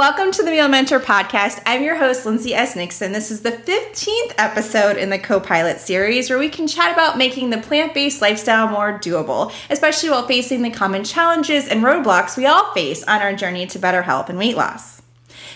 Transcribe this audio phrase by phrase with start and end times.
[0.00, 1.60] Welcome to the Meal Mentor podcast.
[1.66, 2.74] I'm your host, Lindsay S.
[2.74, 3.12] Nixon.
[3.12, 7.18] This is the 15th episode in the co pilot series where we can chat about
[7.18, 12.38] making the plant based lifestyle more doable, especially while facing the common challenges and roadblocks
[12.38, 14.99] we all face on our journey to better health and weight loss.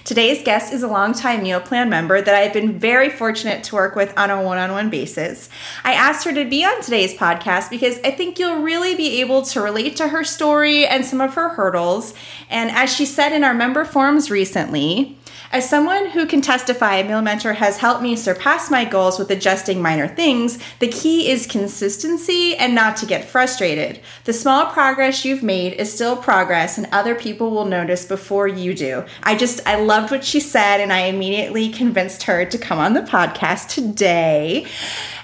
[0.02, 3.94] Today's guest is a longtime meal plan member that I've been very fortunate to work
[3.94, 5.48] with on a one on one basis.
[5.84, 9.42] I asked her to be on today's podcast because I think you'll really be able
[9.42, 12.14] to relate to her story and some of her hurdles.
[12.50, 15.16] And as she said in our member forums recently,
[15.54, 19.30] as someone who can testify, a Meal Mentor has helped me surpass my goals with
[19.30, 20.58] adjusting minor things.
[20.80, 24.00] The key is consistency and not to get frustrated.
[24.24, 28.74] The small progress you've made is still progress, and other people will notice before you
[28.74, 29.04] do.
[29.22, 32.94] I just, I loved what she said, and I immediately convinced her to come on
[32.94, 34.66] the podcast today.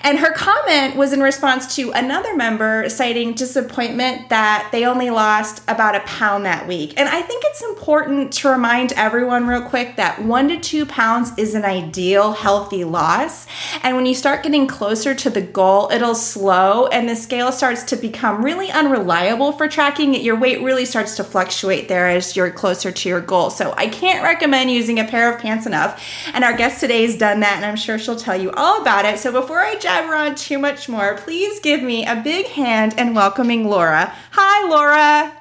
[0.03, 5.63] And her comment was in response to another member citing disappointment that they only lost
[5.69, 6.95] about a pound that week.
[6.97, 11.33] And I think it's important to remind everyone, real quick, that one to two pounds
[11.37, 13.47] is an ideal healthy loss.
[13.83, 17.83] And when you start getting closer to the goal, it'll slow and the scale starts
[17.85, 20.23] to become really unreliable for tracking it.
[20.23, 23.51] Your weight really starts to fluctuate there as you're closer to your goal.
[23.51, 26.03] So I can't recommend using a pair of pants enough.
[26.35, 29.05] And our guest today has done that, and I'm sure she'll tell you all about
[29.05, 29.19] it.
[29.19, 33.15] So before I jabber on too much more, please give me a big hand and
[33.15, 34.15] welcoming Laura.
[34.33, 35.37] Hi, Laura.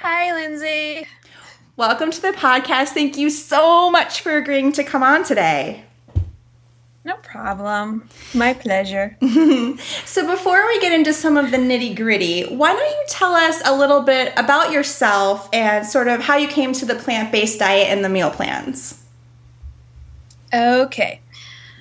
[0.00, 1.06] Hi, Lindsay.
[1.76, 2.90] Welcome to the podcast.
[2.90, 5.82] Thank you so much for agreeing to come on today.
[7.04, 8.08] No problem.
[8.32, 9.16] My pleasure.
[10.04, 13.60] so, before we get into some of the nitty gritty, why don't you tell us
[13.64, 17.58] a little bit about yourself and sort of how you came to the plant based
[17.58, 19.02] diet and the meal plans?
[20.54, 21.20] Okay.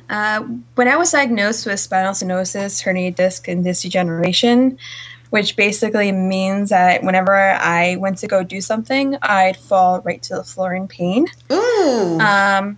[0.10, 0.42] Uh,
[0.74, 4.80] when I was diagnosed with spinal stenosis, herniated disc, and disc degeneration,
[5.34, 10.36] which basically means that whenever I went to go do something, I'd fall right to
[10.36, 11.26] the floor in pain.
[11.52, 12.20] Ooh.
[12.20, 12.78] Um,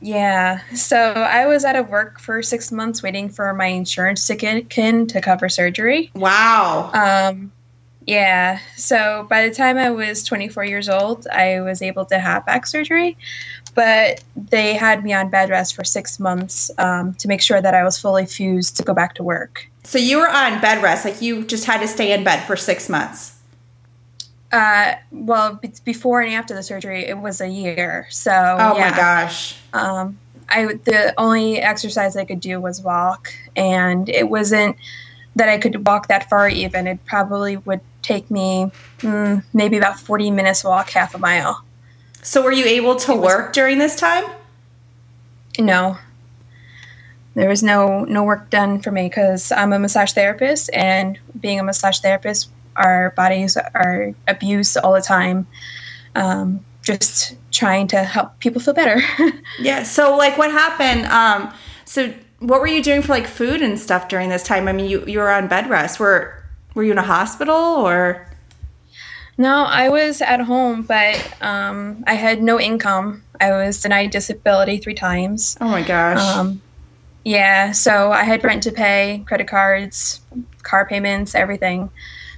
[0.00, 0.62] yeah.
[0.74, 4.76] So I was out of work for six months waiting for my insurance to kick
[4.76, 6.10] in to cover surgery.
[6.16, 6.90] Wow.
[6.92, 7.52] Um,
[8.04, 8.58] yeah.
[8.76, 12.66] So by the time I was 24 years old, I was able to have back
[12.66, 13.16] surgery
[13.76, 17.74] but they had me on bed rest for six months um, to make sure that
[17.74, 19.68] I was fully fused to go back to work.
[19.84, 22.56] So you were on bed rest, like you just had to stay in bed for
[22.56, 23.38] six months.
[24.50, 28.06] Uh, well, before and after the surgery, it was a year.
[28.10, 28.90] So oh yeah.
[28.90, 29.56] my gosh.
[29.74, 34.76] Um, I the only exercise I could do was walk, and it wasn't
[35.34, 36.48] that I could walk that far.
[36.48, 38.70] Even it probably would take me
[39.00, 41.62] mm, maybe about forty minutes walk half a mile.
[42.26, 44.24] So were you able to work during this time?
[45.60, 45.96] No.
[47.36, 51.60] There was no no work done for me because I'm a massage therapist, and being
[51.60, 55.46] a massage therapist, our bodies are abused all the time.
[56.16, 59.00] Um, just trying to help people feel better.
[59.60, 59.84] yeah.
[59.84, 61.06] So, like, what happened?
[61.06, 61.54] Um,
[61.84, 64.66] so, what were you doing for like food and stuff during this time?
[64.66, 66.00] I mean, you you were on bed rest.
[66.00, 66.42] Were
[66.74, 68.26] were you in a hospital or?
[69.38, 73.22] No, I was at home, but um, I had no income.
[73.40, 75.56] I was denied disability three times.
[75.60, 76.18] Oh my gosh.
[76.18, 76.62] Um,
[77.24, 80.20] yeah, so I had rent to pay, credit cards,
[80.62, 81.90] car payments, everything.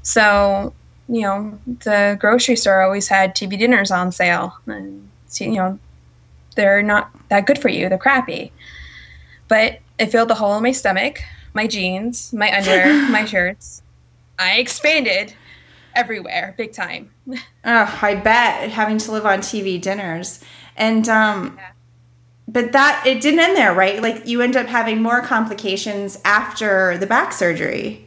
[0.02, 0.72] So,
[1.08, 4.56] you know, the grocery store always had TV dinners on sale.
[4.66, 5.08] And,
[5.38, 5.78] you know,
[6.56, 8.50] they're not that good for you, they're crappy.
[9.46, 11.22] But it filled the hole in my stomach,
[11.54, 13.82] my jeans, my underwear, my shirts.
[14.38, 15.34] I expanded
[15.98, 17.10] everywhere, big time.
[17.64, 20.42] oh, I bet having to live on TV dinners.
[20.76, 21.72] And um yeah.
[22.46, 24.00] but that it didn't end there, right?
[24.00, 28.04] Like you end up having more complications after the back surgery.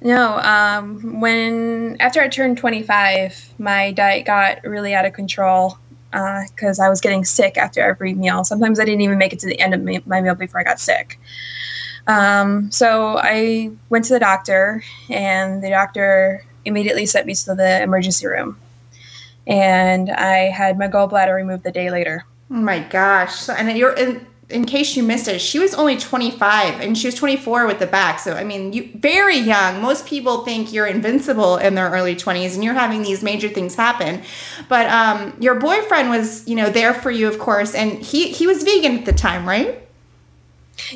[0.00, 5.76] No, um, when after I turned 25, my diet got really out of control
[6.10, 8.44] because uh, I was getting sick after every meal.
[8.44, 10.78] Sometimes I didn't even make it to the end of my meal before I got
[10.78, 11.18] sick.
[12.06, 17.82] Um, so I went to the doctor, and the doctor immediately sent me to the
[17.82, 18.58] emergency room.
[19.46, 22.26] And I had my gallbladder removed the day later.
[22.50, 23.34] Oh my gosh.
[23.34, 27.06] So, And you're in, in case you missed it, she was only 25 and she
[27.06, 28.18] was 24 with the back.
[28.18, 29.82] So, I mean, you very young.
[29.82, 33.74] Most people think you're invincible in their early 20s and you're having these major things
[33.74, 34.22] happen.
[34.68, 38.46] But um, your boyfriend was, you know, there for you, of course, and he, he
[38.46, 39.82] was vegan at the time, right?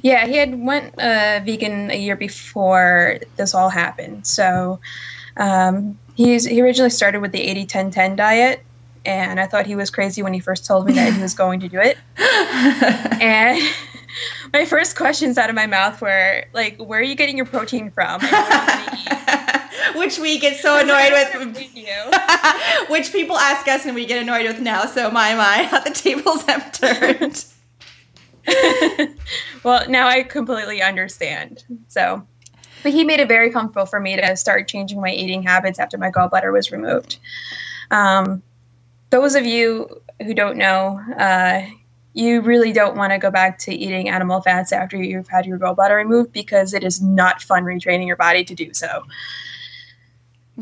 [0.02, 4.26] Yeah, he had went uh, vegan a year before this all happened.
[4.26, 4.80] So
[5.36, 8.62] um, he's he originally started with the 80-10-10 diet,
[9.04, 11.60] and I thought he was crazy when he first told me that he was going
[11.60, 11.98] to do it.
[13.20, 13.62] and
[14.52, 17.90] my first questions out of my mouth were like, "Where are you getting your protein
[17.90, 18.20] from?
[19.94, 22.88] which we get so annoyed with.
[22.88, 24.86] which people ask us and we get annoyed with now.
[24.86, 27.44] So my my, how the tables have turned.
[29.62, 31.64] well, now I completely understand.
[31.88, 32.26] So,
[32.82, 35.98] but he made it very comfortable for me to start changing my eating habits after
[35.98, 37.18] my gallbladder was removed.
[37.90, 38.42] Um,
[39.10, 41.62] those of you who don't know, uh,
[42.14, 45.58] you really don't want to go back to eating animal fats after you've had your
[45.58, 49.02] gallbladder removed because it is not fun retraining your body to do so.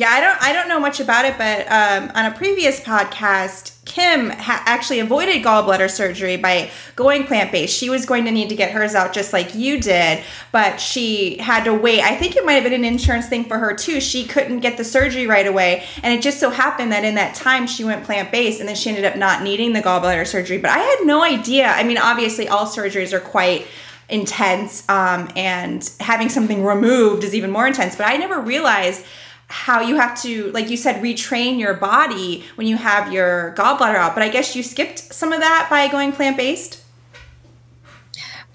[0.01, 3.77] Yeah, I don't I don't know much about it, but um, on a previous podcast,
[3.85, 7.77] Kim ha- actually avoided gallbladder surgery by going plant based.
[7.77, 11.37] She was going to need to get hers out just like you did, but she
[11.37, 12.01] had to wait.
[12.01, 14.01] I think it might have been an insurance thing for her too.
[14.01, 17.35] She couldn't get the surgery right away, and it just so happened that in that
[17.35, 20.57] time she went plant based, and then she ended up not needing the gallbladder surgery.
[20.57, 21.67] But I had no idea.
[21.67, 23.67] I mean, obviously, all surgeries are quite
[24.09, 27.97] intense, um, and having something removed is even more intense.
[27.97, 29.05] But I never realized
[29.51, 33.97] how you have to, like you said, retrain your body when you have your gallbladder
[33.97, 34.15] out.
[34.15, 36.85] But I guess you skipped some of that by going plant based.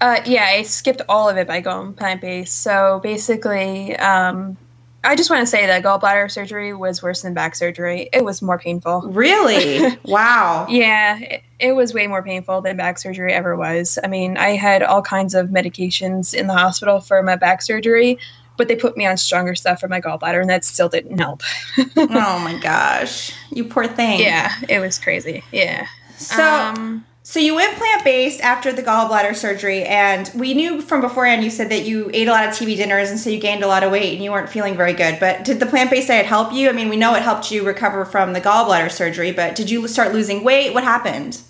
[0.00, 2.62] Uh, yeah, I skipped all of it by going plant based.
[2.62, 4.56] So basically, um,
[5.04, 8.08] I just want to say that gallbladder surgery was worse than back surgery.
[8.12, 9.02] It was more painful.
[9.02, 9.96] Really?
[10.04, 10.66] wow.
[10.68, 13.98] yeah, it, it, was way more painful than back surgery ever was.
[14.02, 18.18] I mean, I had all kinds of medications in the hospital for my back surgery
[18.56, 21.42] but they put me on stronger stuff for my gallbladder and that still didn't help.
[21.96, 23.32] oh my gosh.
[23.50, 24.20] You poor thing.
[24.20, 25.42] Yeah, it was crazy.
[25.52, 25.86] Yeah.
[26.16, 31.00] So um, so you went plant based after the gallbladder surgery, and we knew from
[31.00, 33.64] beforehand you said that you ate a lot of TV dinners, and so you gained
[33.64, 35.18] a lot of weight, and you weren't feeling very good.
[35.18, 36.68] But did the plant based diet help you?
[36.68, 39.88] I mean, we know it helped you recover from the gallbladder surgery, but did you
[39.88, 40.72] start losing weight?
[40.72, 41.40] What happened?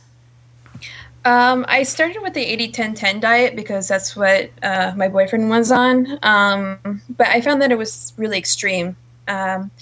[1.26, 5.50] Um, I started with the 80 10 10 diet because that's what uh, my boyfriend
[5.50, 6.18] was on.
[6.22, 8.96] Um, but I found that it was really extreme.
[9.26, 9.72] Um,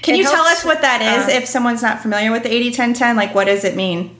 [0.00, 2.50] Can you helps, tell us what that is uh, if someone's not familiar with the
[2.50, 3.16] 80 10 10?
[3.16, 4.16] Like, what does it mean?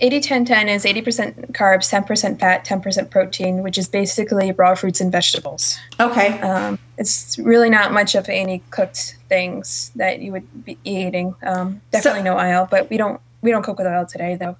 [0.00, 5.00] 80 10 10 is 80% carbs, 10% fat, 10% protein, which is basically raw fruits
[5.00, 5.78] and vegetables.
[6.00, 6.40] Okay.
[6.40, 11.36] Um, it's really not much of any cooked things that you would be eating.
[11.44, 14.56] Um, definitely so, no oil, but we don't we don't cook with oil today though.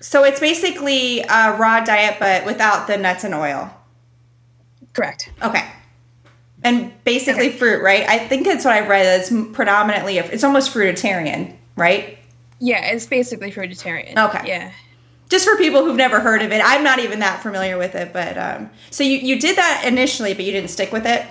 [0.00, 3.70] So it's basically a raw diet, but without the nuts and oil.
[4.92, 5.30] Correct.
[5.42, 5.64] Okay.
[6.64, 7.56] And basically okay.
[7.56, 8.08] fruit, right?
[8.08, 9.20] I think that's what I've read.
[9.20, 12.18] It's predominantly, it's almost fruitarian, right?
[12.58, 14.16] Yeah, it's basically fruitarian.
[14.28, 14.48] Okay.
[14.48, 14.72] Yeah.
[15.28, 18.12] Just for people who've never heard of it, I'm not even that familiar with it,
[18.12, 21.24] but um, so you you did that initially, but you didn't stick with it.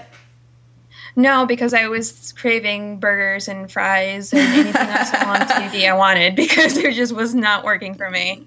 [1.18, 6.36] No, because I was craving burgers and fries and anything else on TV I wanted
[6.36, 8.46] because it just was not working for me.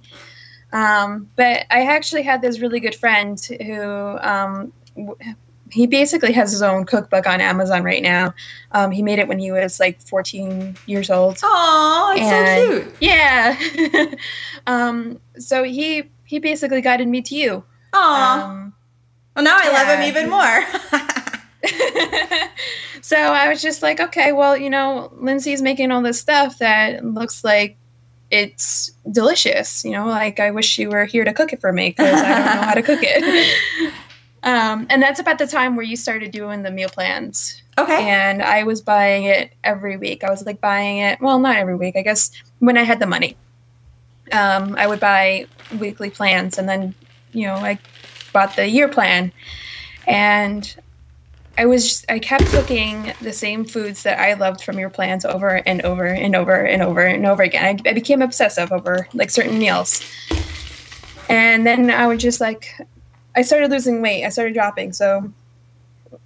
[0.73, 3.83] Um, but I actually had this really good friend who
[4.21, 4.73] um,
[5.73, 8.35] he basically has his own cookbook on Amazon right now.
[8.71, 11.39] Um, he made it when he was like 14 years old.
[11.43, 12.97] Oh, it's so cute.
[13.01, 14.15] Yeah.
[14.69, 17.65] um, so he he basically guided me to you.
[17.93, 18.43] Oh.
[18.49, 18.75] Um,
[19.35, 19.73] well, now I yeah.
[19.73, 21.21] love him even more.
[23.03, 27.05] so I was just like, okay, well, you know, Lindsay's making all this stuff that
[27.05, 27.77] looks like
[28.31, 29.85] it's delicious.
[29.85, 32.35] You know, like I wish you were here to cook it for me because I
[32.35, 33.93] don't know how to cook it.
[34.43, 37.63] um, and that's about the time where you started doing the meal plans.
[37.79, 38.09] Okay.
[38.09, 40.25] And I was buying it every week.
[40.25, 43.07] I was like buying it, well, not every week, I guess, when I had the
[43.07, 43.37] money.
[44.33, 45.47] Um, I would buy
[45.79, 46.95] weekly plans and then,
[47.33, 47.79] you know, I
[48.33, 49.33] bought the year plan.
[50.07, 50.73] And
[51.61, 55.27] I was just, I kept cooking the same foods that I loved from your plans
[55.27, 57.63] over and over and over and over and over again.
[57.85, 60.03] I, I became obsessive over like certain meals.
[61.29, 62.75] And then I was just like,
[63.37, 64.25] I started losing weight.
[64.25, 64.95] I started dropping.
[64.95, 65.31] So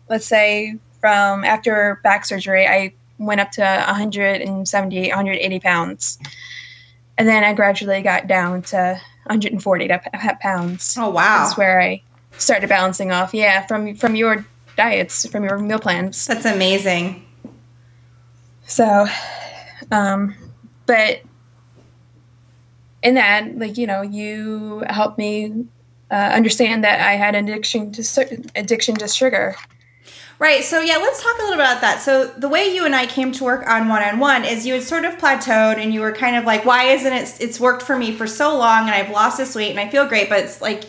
[0.09, 6.17] let's say from after back surgery, I went up to 170, 180 pounds.
[7.19, 9.89] And then I gradually got down to 140
[10.41, 10.95] pounds.
[10.97, 11.43] Oh, wow.
[11.43, 12.03] That's where I
[12.39, 13.35] started balancing off.
[13.35, 14.45] Yeah, from from your
[14.77, 16.27] diets from your meal plans.
[16.27, 17.25] That's amazing.
[18.67, 19.07] So,
[19.91, 20.35] um,
[20.87, 21.23] but
[23.03, 25.67] in that, like you know, you helped me
[26.11, 29.57] uh, understand that I had addiction to addiction to sugar.
[30.39, 30.65] Right.
[30.65, 32.01] So yeah, let's talk a little bit about that.
[32.01, 34.75] So the way you and I came to work on one on one is you
[34.75, 37.37] had sort of plateaued and you were kind of like, why isn't it?
[37.41, 40.07] It's worked for me for so long and I've lost this weight and I feel
[40.07, 40.85] great, but it's like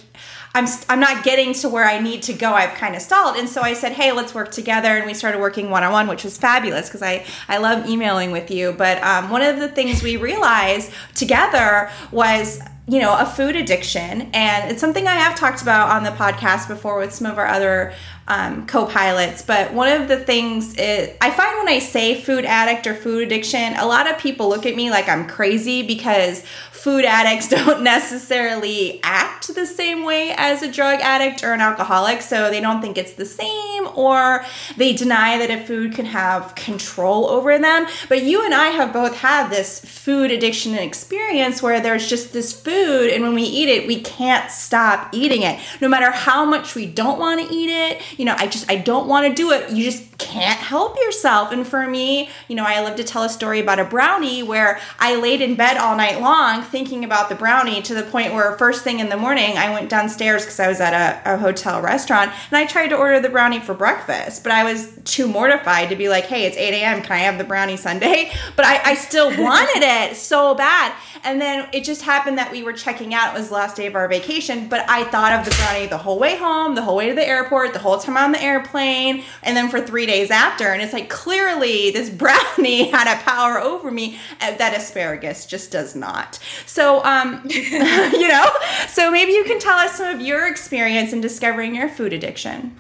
[0.55, 2.53] I'm I'm not getting to where I need to go.
[2.53, 5.41] I've kind of stalled, and so I said, "Hey, let's work together." And we started
[5.41, 8.71] working one on one, which was fabulous because I I love emailing with you.
[8.71, 14.29] But um, one of the things we realized together was you know a food addiction
[14.31, 17.47] and it's something i have talked about on the podcast before with some of our
[17.47, 17.91] other
[18.27, 22.85] um, co-pilots but one of the things is i find when i say food addict
[22.85, 26.43] or food addiction a lot of people look at me like i'm crazy because
[26.85, 32.21] food addicts don't necessarily act the same way as a drug addict or an alcoholic,
[32.21, 34.45] so they don't think it's the same, or
[34.77, 37.87] they deny that a food can have control over them.
[38.07, 42.53] But you and I have both had this food addiction experience where there's just this
[42.53, 45.59] food, and when we eat it, we can't stop eating it.
[45.81, 48.75] No matter how much we don't want to eat it, you know, I just, I
[48.75, 49.71] don't want to do it.
[49.71, 51.51] You just can't help yourself.
[51.51, 54.79] And for me, you know, I love to tell a story about a brownie where
[54.99, 58.57] I laid in bed all night long thinking about the brownie to the point where
[58.57, 61.81] first thing in the morning I went downstairs because I was at a, a, hotel
[61.81, 65.89] restaurant and I tried to order the brownie for breakfast, but I was too mortified
[65.89, 67.01] to be like, hey, it's 8 a.m.
[67.01, 68.31] Can I have the brownie sundae?
[68.55, 70.93] But I, I still wanted it so bad.
[71.25, 73.35] And then it just happened that we were checking out.
[73.35, 75.97] It was the last day of our vacation, but I thought of the brownie the
[75.97, 79.23] whole way home, the whole way to the airport, the whole time on the airplane,
[79.43, 80.67] and then for three days after.
[80.67, 85.95] And it's like clearly this brownie had a power over me that asparagus just does
[85.95, 86.39] not.
[86.65, 88.49] So, um, you know,
[88.87, 92.75] so maybe you can tell us some of your experience in discovering your food addiction.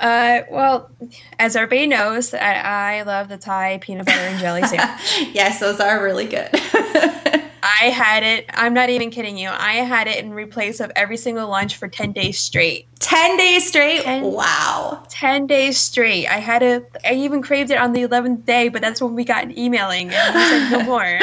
[0.00, 0.90] Uh, well,
[1.38, 5.34] as everybody knows, I, I, love the Thai peanut butter and jelly sandwich.
[5.34, 6.48] yes, those are really good.
[7.62, 8.46] I had it.
[8.54, 9.50] I'm not even kidding you.
[9.50, 12.86] I had it in replace of every single lunch for 10 days straight.
[13.00, 14.02] 10 days straight?
[14.02, 15.02] Ten, wow.
[15.10, 16.26] 10 days straight.
[16.26, 16.96] I had it.
[17.04, 20.36] I even craved it on the 11th day, but that's when we got emailing and
[20.36, 21.18] he said no more.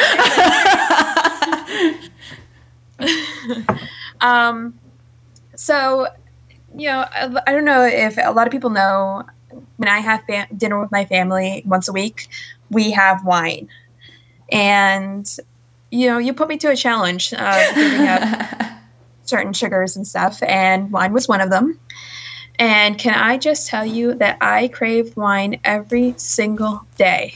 [4.20, 4.78] um,
[5.56, 6.06] so,
[6.78, 9.24] you know, I, I don't know if a lot of people know
[9.76, 12.28] when I have fam- dinner with my family once a week,
[12.70, 13.68] we have wine.
[14.50, 15.28] And
[15.90, 18.48] you know, you put me to a challenge of giving up
[19.24, 21.78] certain sugars and stuff, and wine was one of them.
[22.58, 27.34] And can I just tell you that I crave wine every single day?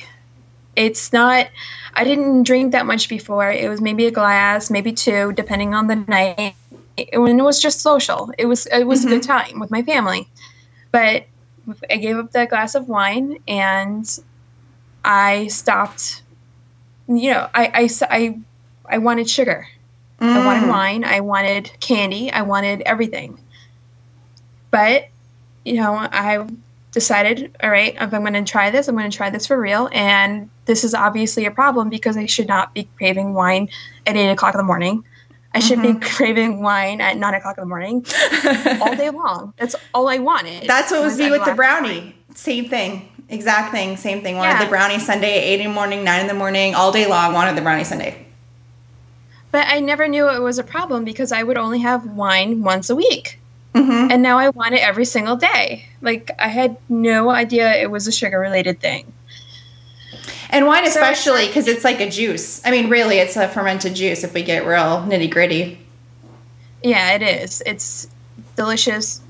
[0.74, 1.48] It's not,
[1.94, 3.50] I didn't drink that much before.
[3.50, 6.54] It was maybe a glass, maybe two, depending on the night.
[7.14, 9.08] When it was just social, it was it was mm-hmm.
[9.08, 9.48] a good mm-hmm.
[9.48, 10.28] time with my family.
[10.90, 11.24] But
[11.90, 14.06] I gave up that glass of wine and
[15.04, 16.22] I stopped
[17.08, 18.38] you know, I, I, I,
[18.86, 19.66] I wanted sugar.
[20.20, 20.28] Mm.
[20.28, 21.04] I wanted wine.
[21.04, 22.30] I wanted candy.
[22.30, 23.38] I wanted everything.
[24.70, 25.08] But,
[25.64, 26.46] you know, I
[26.92, 29.60] decided, all right, if I'm going to try this, I'm going to try this for
[29.60, 29.88] real.
[29.92, 33.68] And this is obviously a problem because I should not be craving wine
[34.06, 35.04] at eight o'clock in the morning.
[35.54, 35.98] I should mm-hmm.
[35.98, 38.04] be craving wine at nine o'clock in the morning
[38.80, 39.54] all day long.
[39.58, 40.66] That's all I wanted.
[40.66, 42.16] That's what was me with the brownie.
[42.34, 43.08] Same thing.
[43.28, 44.36] Exact thing, same thing.
[44.36, 44.64] Wanted yeah.
[44.64, 47.32] the brownie sundae, at 8 in the morning, 9 in the morning, all day long,
[47.32, 48.14] wanted the brownie sundae.
[49.50, 52.90] But I never knew it was a problem because I would only have wine once
[52.90, 53.38] a week.
[53.74, 54.10] Mm-hmm.
[54.10, 55.86] And now I want it every single day.
[56.02, 59.12] Like, I had no idea it was a sugar related thing.
[60.52, 62.60] And wine, especially, because it's like a juice.
[62.64, 65.78] I mean, really, it's a fermented juice if we get real nitty gritty.
[66.82, 67.62] Yeah, it is.
[67.64, 68.06] It's
[68.54, 69.22] delicious,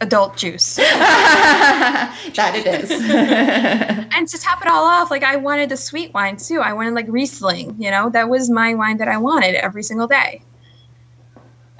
[0.00, 0.76] adult juice.
[0.76, 2.90] that it is.
[4.16, 6.60] and to top it all off, like I wanted the sweet wine too.
[6.60, 10.06] I wanted like Riesling, you know, that was my wine that I wanted every single
[10.06, 10.42] day.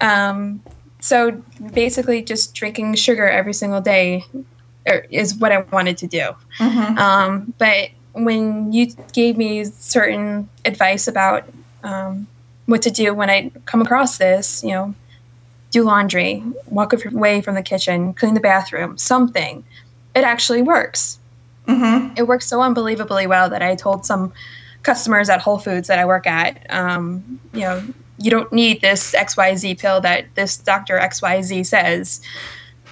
[0.02, 0.62] Um,
[1.00, 1.30] so
[1.72, 4.24] basically, just drinking sugar every single day
[4.88, 6.30] er, is what I wanted to do.
[6.58, 6.98] Mm-hmm.
[6.98, 11.48] Um, but when you gave me certain advice about
[11.82, 12.26] um,
[12.66, 14.94] what to do when I come across this, you know,
[15.70, 19.64] do laundry, walk away from the kitchen, clean the bathroom, something.
[20.14, 21.18] It actually works.
[21.66, 22.14] Mm-hmm.
[22.16, 24.32] It works so unbelievably well that I told some
[24.82, 27.82] customers at Whole Foods that I work at, um, you know,
[28.18, 32.20] you don't need this XYZ pill that this doctor XYZ says.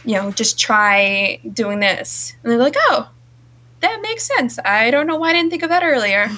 [0.05, 2.35] You know, just try doing this.
[2.43, 3.09] And they're like, oh,
[3.83, 4.59] that makes sense.
[4.65, 6.29] I don't know why I didn't think of that earlier.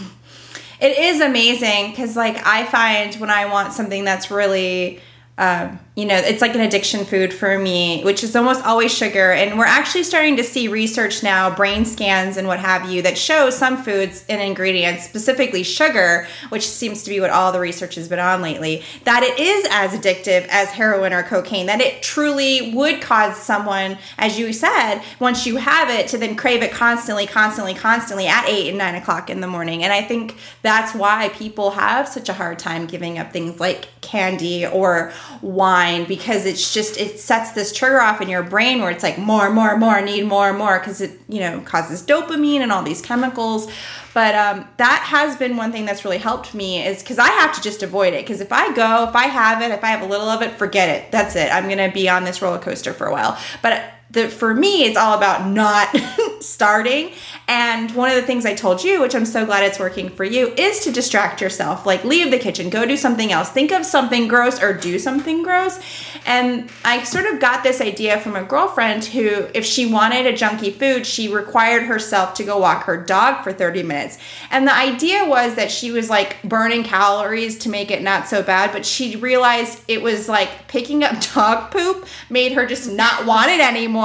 [0.80, 5.00] It is amazing because, like, I find when I want something that's really
[5.38, 9.30] um, you know, it's like an addiction food for me, which is almost always sugar.
[9.30, 13.16] And we're actually starting to see research now, brain scans and what have you, that
[13.16, 17.94] show some foods and ingredients, specifically sugar, which seems to be what all the research
[17.94, 22.02] has been on lately, that it is as addictive as heroin or cocaine, that it
[22.02, 26.72] truly would cause someone, as you said, once you have it, to then crave it
[26.72, 29.84] constantly, constantly, constantly at eight and nine o'clock in the morning.
[29.84, 33.88] And I think that's why people have such a hard time giving up things like
[34.00, 38.80] candy or wine mind because it's just it sets this trigger off in your brain
[38.80, 42.60] where it's like more more more need more more because it you know causes dopamine
[42.60, 43.70] and all these chemicals.
[44.12, 47.52] But um, that has been one thing that's really helped me is because i have
[47.54, 48.22] to just avoid it.
[48.24, 50.52] Because if i go if i have it if i have a little of it
[50.52, 51.10] forget it.
[51.10, 51.52] That's it.
[51.52, 53.38] I'm gonna be on this roller coaster for a while.
[53.62, 55.94] But the, for me, it's all about not
[56.40, 57.12] starting.
[57.46, 60.24] And one of the things I told you, which I'm so glad it's working for
[60.24, 61.84] you, is to distract yourself.
[61.84, 65.42] Like leave the kitchen, go do something else, think of something gross or do something
[65.42, 65.78] gross.
[66.24, 70.32] And I sort of got this idea from a girlfriend who, if she wanted a
[70.32, 74.18] junky food, she required herself to go walk her dog for 30 minutes.
[74.50, 78.42] And the idea was that she was like burning calories to make it not so
[78.42, 83.26] bad, but she realized it was like picking up dog poop made her just not
[83.26, 84.03] want it anymore.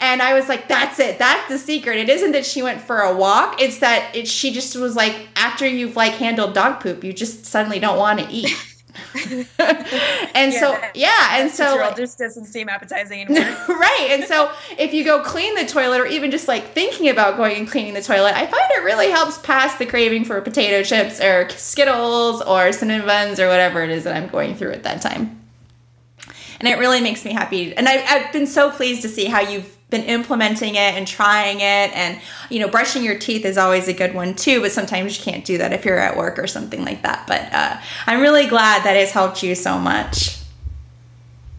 [0.00, 1.18] And I was like, that's it.
[1.18, 1.98] That's the secret.
[1.98, 3.60] It isn't that she went for a walk.
[3.60, 7.44] It's that it, she just was like, after you've like handled dog poop, you just
[7.44, 8.52] suddenly don't want to eat.
[10.34, 14.50] and yeah, so yeah and so like, just doesn't seem appetizing anymore right and so
[14.78, 17.94] if you go clean the toilet or even just like thinking about going and cleaning
[17.94, 22.40] the toilet i find it really helps pass the craving for potato chips or skittles
[22.42, 25.43] or cinnamon buns or whatever it is that i'm going through at that time
[26.64, 27.76] and it really makes me happy.
[27.76, 31.58] And I've, I've been so pleased to see how you've been implementing it and trying
[31.58, 31.94] it.
[31.94, 32.18] And
[32.48, 35.44] you know brushing your teeth is always a good one too but sometimes you can't
[35.44, 37.26] do that if you're at work or something like that.
[37.26, 40.38] But uh, i'm really glad that it's helped you so much.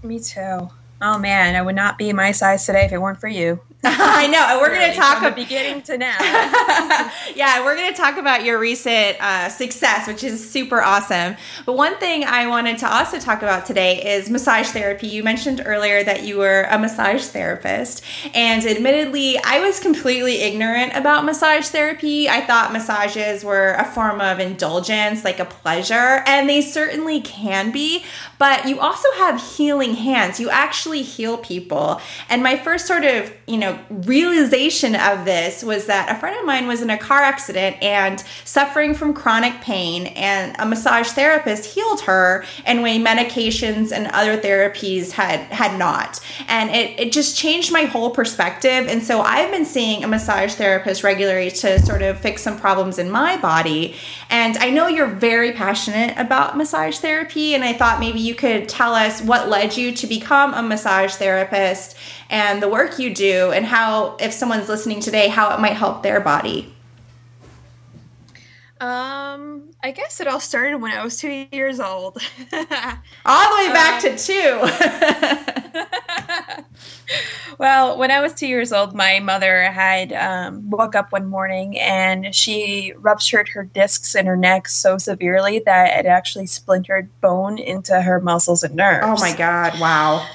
[0.01, 0.69] Me too.
[1.01, 4.25] Oh man i would not be my size today if it weren't for you I
[4.25, 4.59] know.
[4.59, 6.17] We're going to talk about beginning to now.
[7.35, 11.35] yeah, we're going to talk about your recent uh, success, which is super awesome.
[11.67, 15.05] But one thing I wanted to also talk about today is massage therapy.
[15.05, 20.95] You mentioned earlier that you were a massage therapist, and admittedly, I was completely ignorant
[20.95, 22.27] about massage therapy.
[22.27, 27.71] I thought massages were a form of indulgence, like a pleasure, and they certainly can
[27.71, 28.03] be.
[28.39, 30.39] But you also have healing hands.
[30.39, 32.01] You actually heal people.
[32.29, 36.45] And my first sort of, you know, realization of this was that a friend of
[36.45, 41.73] mine was in a car accident and suffering from chronic pain, and a massage therapist
[41.73, 46.19] healed her in way medications and other therapies had had not.
[46.47, 48.87] And it, it just changed my whole perspective.
[48.87, 52.97] And so I've been seeing a massage therapist regularly to sort of fix some problems
[52.97, 53.95] in my body.
[54.29, 58.67] And I know you're very passionate about massage therapy, and I thought maybe you could
[58.67, 61.97] tell us what led you to become a massage therapist
[62.29, 66.03] and the work you do and how if someone's listening today how it might help
[66.03, 66.71] their body.
[68.79, 72.17] Um i guess it all started when i was two years old.
[73.25, 74.61] All the way back um, to two.
[77.57, 81.79] Well when i was two years old my mother had um, woke up one morning
[81.79, 87.57] and she ruptured her discs in her neck so severely that it actually splintered bone
[87.57, 89.05] into her muscles and nerves.
[89.07, 90.27] Oh my god wow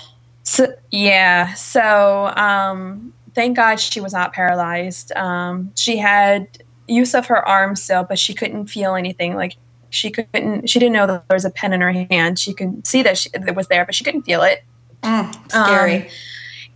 [0.50, 5.12] so yeah, so um, thank God she was not paralyzed.
[5.12, 6.48] Um, she had
[6.88, 9.36] use of her arm still, but she couldn't feel anything.
[9.36, 9.54] Like
[9.90, 12.40] she couldn't, she didn't know that there was a pen in her hand.
[12.40, 14.64] She could see that she, it was there, but she couldn't feel it.
[15.04, 15.96] Mm, scary.
[15.98, 16.06] Um,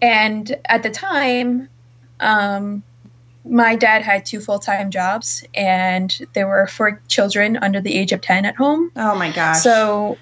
[0.01, 1.69] and at the time,
[2.21, 2.85] um,
[3.45, 8.13] my dad had two full time jobs, and there were four children under the age
[8.13, 8.93] of ten at home.
[8.95, 9.63] Oh my gosh!
[9.63, 10.17] So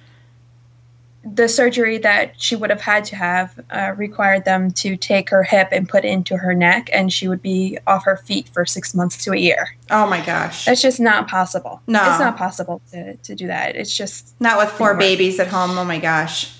[1.25, 5.43] the surgery that she would have had to have uh, required them to take her
[5.43, 8.67] hip and put it into her neck, and she would be off her feet for
[8.67, 9.77] six months to a year.
[9.91, 10.65] Oh my gosh.
[10.65, 11.81] That's just not possible.
[11.87, 12.01] No.
[12.01, 13.77] It's not possible to, to do that.
[13.77, 14.35] It's just.
[14.41, 15.79] Not with four babies at home.
[15.79, 16.57] Oh my gosh.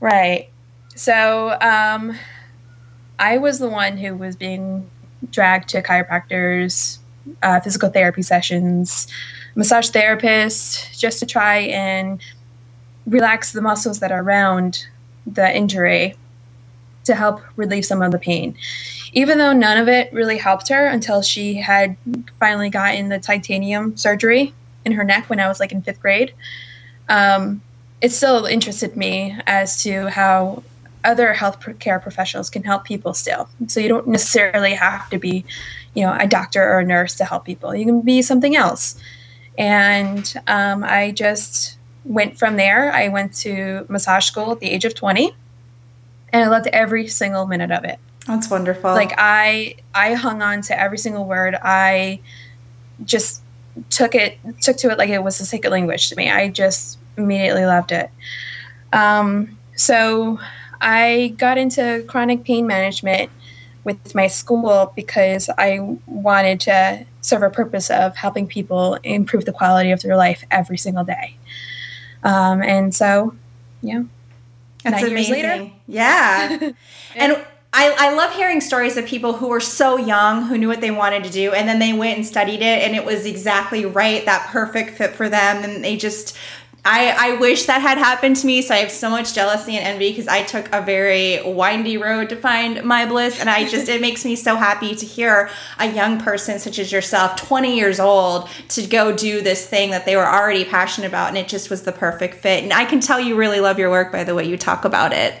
[0.00, 0.48] Right.
[0.94, 2.16] So um,
[3.18, 4.90] I was the one who was being
[5.30, 6.98] dragged to chiropractors,
[7.42, 9.08] uh, physical therapy sessions,
[9.54, 12.20] massage therapists, just to try and
[13.06, 14.86] relax the muscles that are around
[15.26, 16.14] the injury
[17.04, 18.56] to help relieve some of the pain.
[19.12, 21.96] Even though none of it really helped her until she had
[22.40, 24.52] finally gotten the titanium surgery
[24.84, 26.32] in her neck when I was like in fifth grade,
[27.08, 27.62] um,
[28.00, 30.62] it still interested me as to how
[31.04, 33.48] other health care professionals can help people still.
[33.68, 35.44] So you don't necessarily have to be,
[35.94, 37.74] you know, a doctor or a nurse to help people.
[37.74, 38.96] You can be something else.
[39.58, 41.73] And um, I just
[42.04, 42.92] went from there.
[42.92, 45.34] I went to massage school at the age of 20
[46.32, 47.98] and I loved every single minute of it.
[48.26, 48.92] That's wonderful.
[48.92, 51.56] Like I I hung on to every single word.
[51.62, 52.20] I
[53.04, 53.42] just
[53.90, 56.30] took it took to it like it was a second language to me.
[56.30, 58.10] I just immediately loved it.
[58.92, 60.38] Um, so
[60.80, 63.30] I got into chronic pain management
[63.84, 69.52] with my school because I wanted to serve a purpose of helping people improve the
[69.52, 71.36] quality of their life every single day.
[72.24, 73.34] Um, and so,
[73.82, 74.02] yeah.
[74.82, 75.34] That's Nine amazing.
[75.34, 76.58] Later, yeah.
[76.60, 76.70] yeah.
[77.16, 77.44] And
[77.76, 80.92] I, I love hearing stories of people who were so young who knew what they
[80.92, 84.24] wanted to do and then they went and studied it and it was exactly right,
[84.26, 85.64] that perfect fit for them.
[85.64, 86.36] And they just
[86.86, 88.60] I, I wish that had happened to me.
[88.60, 92.28] So I have so much jealousy and envy because I took a very windy road
[92.28, 93.40] to find my bliss.
[93.40, 96.92] And I just, it makes me so happy to hear a young person such as
[96.92, 101.28] yourself, 20 years old, to go do this thing that they were already passionate about.
[101.28, 102.62] And it just was the perfect fit.
[102.62, 105.14] And I can tell you really love your work by the way you talk about
[105.14, 105.34] it.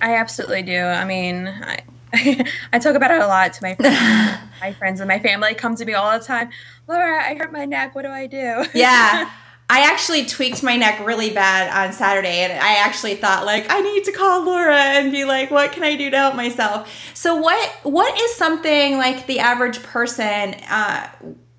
[0.00, 0.80] I absolutely do.
[0.80, 1.78] I mean, I,
[2.72, 4.40] I talk about it a lot to my friends.
[4.60, 6.50] my friends and my family come to me all the time.
[6.88, 7.94] Laura, I hurt my neck.
[7.94, 8.64] What do I do?
[8.74, 9.30] Yeah.
[9.72, 13.80] I actually tweaked my neck really bad on Saturday, and I actually thought like I
[13.80, 17.36] need to call Laura and be like, "What can I do to help myself?" So,
[17.36, 20.56] what what is something like the average person?
[20.68, 21.08] Uh,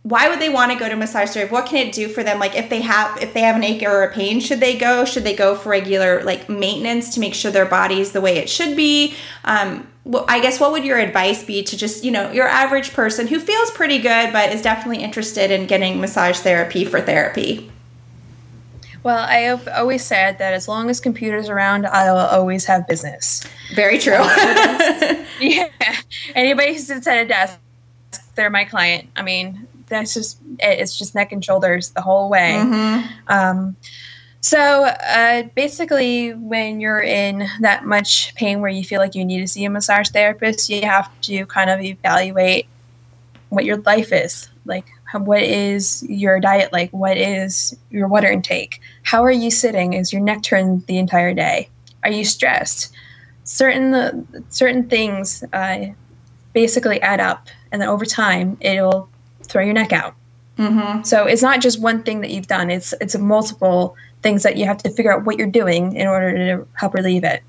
[0.04, 1.52] why would they want to go to massage therapy?
[1.52, 2.38] What can it do for them?
[2.38, 5.06] Like if they have if they have an ache or a pain, should they go?
[5.06, 8.48] Should they go for regular like maintenance to make sure their body's the way it
[8.48, 9.16] should be?
[9.44, 12.94] Um, well, I guess what would your advice be to just you know your average
[12.94, 17.72] person who feels pretty good but is definitely interested in getting massage therapy for therapy?
[19.04, 22.88] Well, I have always said that as long as computers around, I will always have
[22.88, 23.46] business.
[23.74, 24.14] Very true.
[25.40, 25.68] yeah.
[26.36, 27.60] Anybody who sits at a desk,
[28.36, 29.10] they're my client.
[29.16, 32.54] I mean, that's just it's just neck and shoulders the whole way.
[32.56, 33.10] Mm-hmm.
[33.28, 33.76] Um,
[34.40, 39.42] so uh, basically, when you're in that much pain where you feel like you need
[39.42, 42.68] to see a massage therapist, you have to kind of evaluate
[43.50, 44.86] what your life is like
[45.20, 46.92] what is your diet like?
[46.92, 48.82] What is your water intake?
[49.04, 49.94] How are you sitting?
[49.94, 51.70] Is your neck turned the entire day?
[52.04, 52.94] Are you stressed?
[53.44, 55.88] Certain certain things uh,
[56.54, 59.10] basically add up, and then over time, it'll
[59.44, 60.16] throw your neck out.
[60.58, 61.04] Mm-hmm.
[61.04, 64.66] So it's not just one thing that you've done; it's it's multiple things that you
[64.66, 67.44] have to figure out what you're doing in order to help relieve it.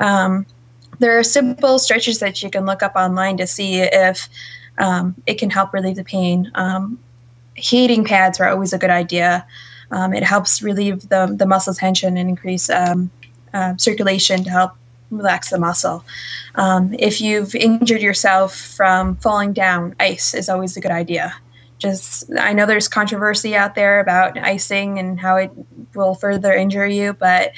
[0.00, 0.46] Um,
[0.98, 4.28] there are simple stretches that you can look up online to see if
[4.80, 6.50] um, it can help relieve the pain.
[6.54, 6.98] Um,
[7.54, 9.46] heating pads are always a good idea.
[9.92, 13.10] Um, it helps relieve the, the muscle tension and increase um,
[13.52, 14.72] uh, circulation to help
[15.10, 16.04] relax the muscle.
[16.54, 21.34] Um, if you've injured yourself from falling down, ice is always a good idea.
[21.78, 25.50] Just, I know there's controversy out there about icing and how it
[25.94, 27.52] will further injure you, but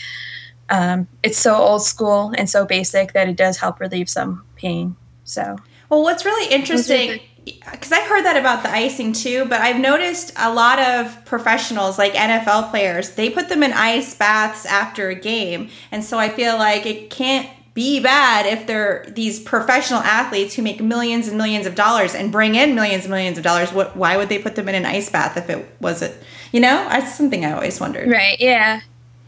[0.70, 4.96] um, it's so old school and so basic that it does help relieve some pain.
[5.24, 5.56] So
[5.92, 10.32] well, what's really interesting because I've heard that about the icing too, but I've noticed
[10.38, 15.14] a lot of professionals, like NFL players, they put them in ice baths after a
[15.14, 15.68] game.
[15.90, 20.62] And so I feel like it can't be bad if they're these professional athletes who
[20.62, 23.72] make millions and millions of dollars and bring in millions and millions of dollars.
[23.72, 26.14] What, why would they put them in an ice bath if it wasn't,
[26.52, 28.08] you know, that's something I always wondered.
[28.08, 28.40] Right.
[28.40, 28.80] Yeah.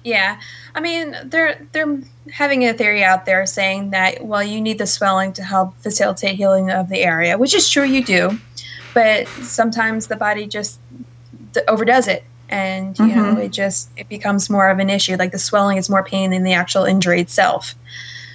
[0.05, 0.40] Yeah.
[0.75, 2.01] I mean, they're they're
[2.33, 6.37] having a theory out there saying that well, you need the swelling to help facilitate
[6.37, 8.39] healing of the area, which is true, you do,
[8.93, 10.81] but sometimes the body just
[11.69, 13.35] overdoes it, and you mm-hmm.
[13.35, 15.17] know it just it becomes more of an issue.
[15.17, 17.75] Like the swelling is more pain than the actual injury itself.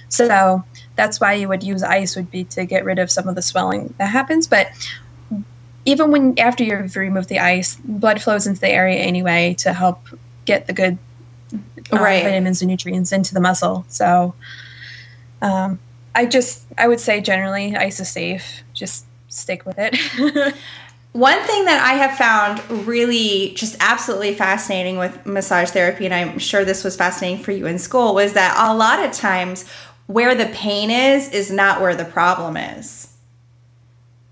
[0.08, 0.64] So
[0.96, 3.42] that's why you would use ice would be to get rid of some of the
[3.42, 4.68] swelling that happens, but
[5.84, 10.08] even when after you've removed the ice, blood flows into the area anyway to help
[10.44, 10.98] get the good
[11.92, 12.22] right.
[12.22, 13.84] vitamins and nutrients into the muscle.
[13.88, 14.34] So
[15.42, 15.78] um,
[16.14, 18.62] I just I would say generally ice is safe.
[18.74, 19.96] Just stick with it.
[21.12, 26.38] One thing that I have found really just absolutely fascinating with massage therapy, and I'm
[26.38, 29.68] sure this was fascinating for you in school, was that a lot of times
[30.06, 33.08] where the pain is is not where the problem is.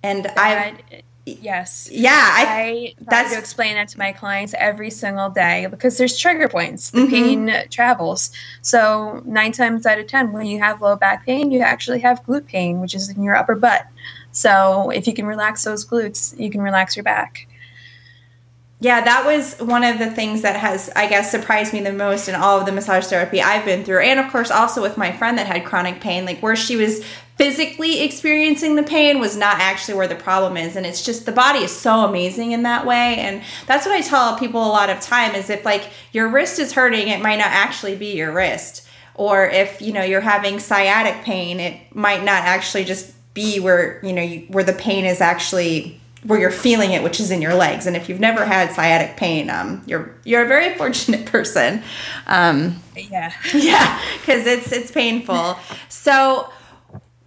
[0.03, 1.03] And I
[1.41, 1.89] Yes.
[1.91, 6.19] Yeah, I, I try to explain that to my clients every single day because there's
[6.19, 6.91] trigger points.
[6.91, 7.11] The mm-hmm.
[7.11, 8.31] pain travels.
[8.63, 12.23] So nine times out of ten, when you have low back pain, you actually have
[12.25, 13.87] glute pain, which is in your upper butt.
[14.33, 17.47] So if you can relax those glutes, you can relax your back.
[18.81, 22.29] Yeah, that was one of the things that has, I guess, surprised me the most
[22.29, 24.03] in all of the massage therapy I've been through.
[24.03, 27.05] And of course, also with my friend that had chronic pain, like where she was
[27.39, 30.75] physically experiencing the pain was not actually where the problem is.
[30.75, 33.17] And it's just the body is so amazing in that way.
[33.17, 36.59] And that's what i tell people a lot of time is if like your wrist
[36.59, 38.87] is hurting it might not actually be your wrist.
[39.15, 44.05] Or if you know you're having sciatic pain it might not actually just be where
[44.05, 47.41] you know you, where the pain is actually where you're feeling it which is in
[47.41, 47.87] your legs.
[47.87, 51.85] And if you've never had sciatic pain um, you're you're a very fortunate person.
[52.27, 53.33] Um, yeah.
[53.55, 55.57] yeah because it's it's painful.
[55.89, 56.53] So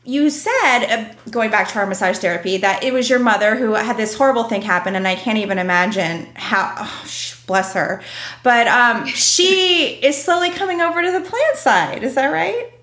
[0.03, 3.73] you said uh, going back to our massage therapy that it was your mother who
[3.73, 7.05] had this horrible thing happen and i can't even imagine how oh,
[7.45, 8.01] bless her
[8.43, 12.73] but um, she is slowly coming over to the plant side is that right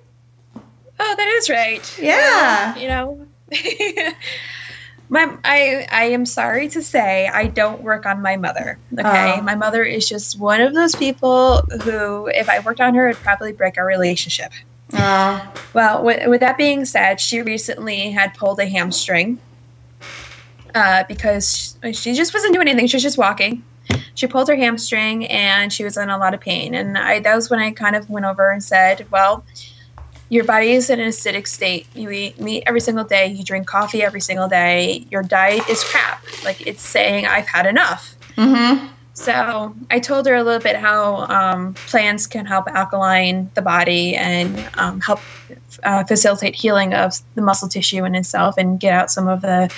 [1.01, 3.27] oh that is right yeah you know
[5.11, 8.79] My, I, I am sorry to say I don't work on my mother.
[8.93, 9.37] Okay.
[9.39, 9.43] Oh.
[9.43, 13.23] My mother is just one of those people who, if I worked on her, it'd
[13.23, 14.53] probably break our relationship.
[14.95, 15.53] Oh.
[15.75, 19.39] Well, with, with that being said, she recently had pulled a hamstring
[20.75, 22.87] uh, because she, she just wasn't doing anything.
[22.87, 23.63] She was just walking.
[24.15, 26.75] She pulled her hamstring and she was in a lot of pain.
[26.75, 29.45] And I, that was when I kind of went over and said, well,
[30.31, 31.87] your body is in an acidic state.
[31.95, 33.29] You eat meat every single day.
[33.29, 35.07] You drink coffee every single day.
[35.11, 36.23] Your diet is crap.
[36.45, 38.15] Like it's saying, I've had enough.
[38.37, 38.89] Mm-hmm.
[39.19, 44.15] So I told her a little bit how um, plants can help alkaline the body
[44.15, 45.19] and um, help
[45.83, 49.75] uh, facilitate healing of the muscle tissue in itself and get out some of the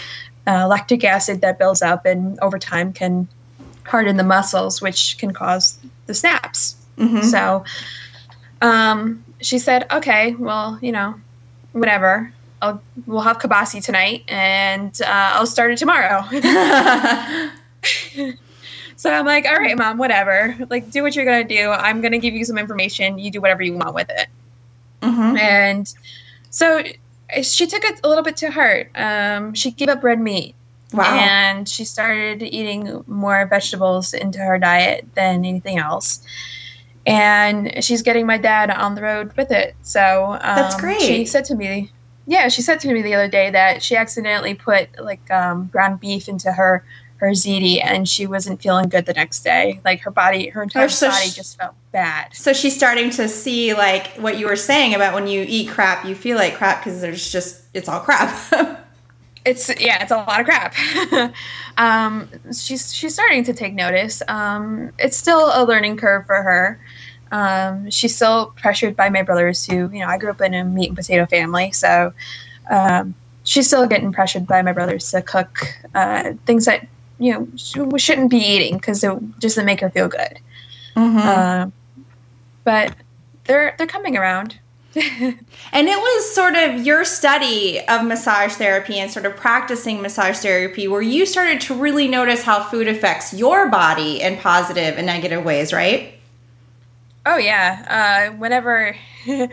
[0.47, 3.27] uh, lactic acid that builds up and over time can
[3.85, 6.77] harden the muscles, which can cause the snaps.
[6.99, 7.23] Mm-hmm.
[7.23, 7.65] So
[8.61, 11.15] um, she said, okay, well, you know,
[11.73, 12.31] whatever.
[12.61, 16.27] I'll, we'll have kielbasi tonight and uh, I'll start it tomorrow.
[19.01, 20.55] so I'm like, all right, mom, whatever.
[20.69, 21.71] Like, do what you're going to do.
[21.71, 23.19] I'm going to give you some information.
[23.19, 24.27] You do whatever you want with it.
[25.01, 25.39] Mm-hmm.
[25.39, 25.95] And
[26.51, 26.83] so
[27.41, 28.91] she took it a little bit to heart.
[28.95, 30.55] Um, she gave up red meat.
[30.93, 31.15] Wow.
[31.15, 36.21] And she started eating more vegetables into her diet than anything else
[37.07, 39.75] and she's getting my dad on the road with it.
[39.81, 41.01] So um, that's great.
[41.01, 41.91] She said to me,
[42.27, 46.01] yeah, she said to me the other day that she accidentally put like um, ground
[46.01, 46.85] beef into her
[47.21, 49.79] her ziti, and she wasn't feeling good the next day.
[49.85, 52.35] Like her body, her entire oh, so body she, just felt bad.
[52.35, 56.07] So she's starting to see like what you were saying about when you eat crap,
[56.07, 58.87] you feel like crap because there's just it's all crap.
[59.45, 60.75] it's yeah, it's a lot of crap.
[61.77, 64.23] um, she's she's starting to take notice.
[64.27, 66.81] Um, it's still a learning curve for her.
[67.33, 70.65] Um, she's still pressured by my brothers, who you know I grew up in a
[70.65, 72.15] meat and potato family, so
[72.71, 76.89] um, she's still getting pressured by my brothers to cook uh, things that
[77.21, 80.41] you know we shouldn't be eating because it just to make her feel good.
[80.97, 81.19] Mm-hmm.
[81.19, 81.71] Uh,
[82.65, 82.95] but
[83.45, 84.59] they're they're coming around.
[84.97, 90.39] and it was sort of your study of massage therapy and sort of practicing massage
[90.39, 95.07] therapy where you started to really notice how food affects your body in positive and
[95.07, 96.15] negative ways, right?
[97.25, 98.31] Oh yeah.
[98.33, 98.97] Uh, whenever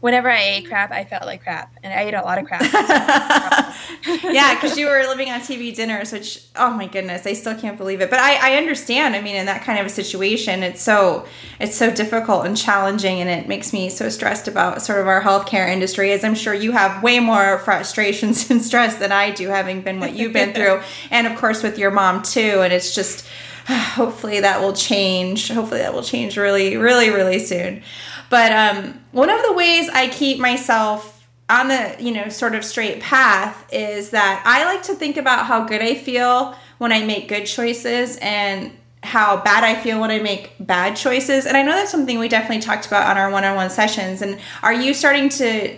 [0.00, 2.62] whenever I ate crap, I felt like crap, and I ate a lot of crap.
[4.22, 7.78] yeah, because you were living on TV dinners, which oh my goodness, I still can't
[7.78, 8.10] believe it.
[8.10, 9.16] But I, I understand.
[9.16, 11.26] I mean, in that kind of a situation, it's so
[11.58, 15.22] it's so difficult and challenging, and it makes me so stressed about sort of our
[15.22, 16.12] healthcare industry.
[16.12, 19.98] As I'm sure you have way more frustrations and stress than I do, having been
[19.98, 22.60] what you've been through, and of course with your mom too.
[22.62, 23.26] And it's just
[23.66, 25.50] hopefully that will change.
[25.50, 27.82] Hopefully that will change really, really, really soon.
[28.30, 31.12] But um, one of the ways I keep myself
[31.48, 35.46] on the you know sort of straight path is that I like to think about
[35.46, 40.10] how good I feel when I make good choices and how bad I feel when
[40.10, 41.46] I make bad choices.
[41.46, 44.20] And I know that's something we definitely talked about on our one-on-one sessions.
[44.20, 45.76] And are you starting to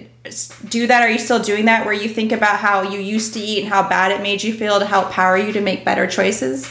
[0.68, 1.02] do that?
[1.02, 3.68] Are you still doing that where you think about how you used to eat and
[3.72, 6.70] how bad it made you feel to help power you to make better choices?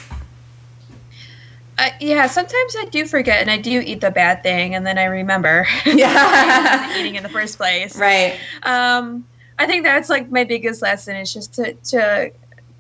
[1.78, 4.98] Uh, yeah, sometimes I do forget and I do eat the bad thing and then
[4.98, 6.98] I remember yeah.
[7.00, 7.98] eating in the first place.
[7.98, 8.40] Right.
[8.64, 9.26] Um,
[9.60, 12.32] I think that's like my biggest lesson is just to, to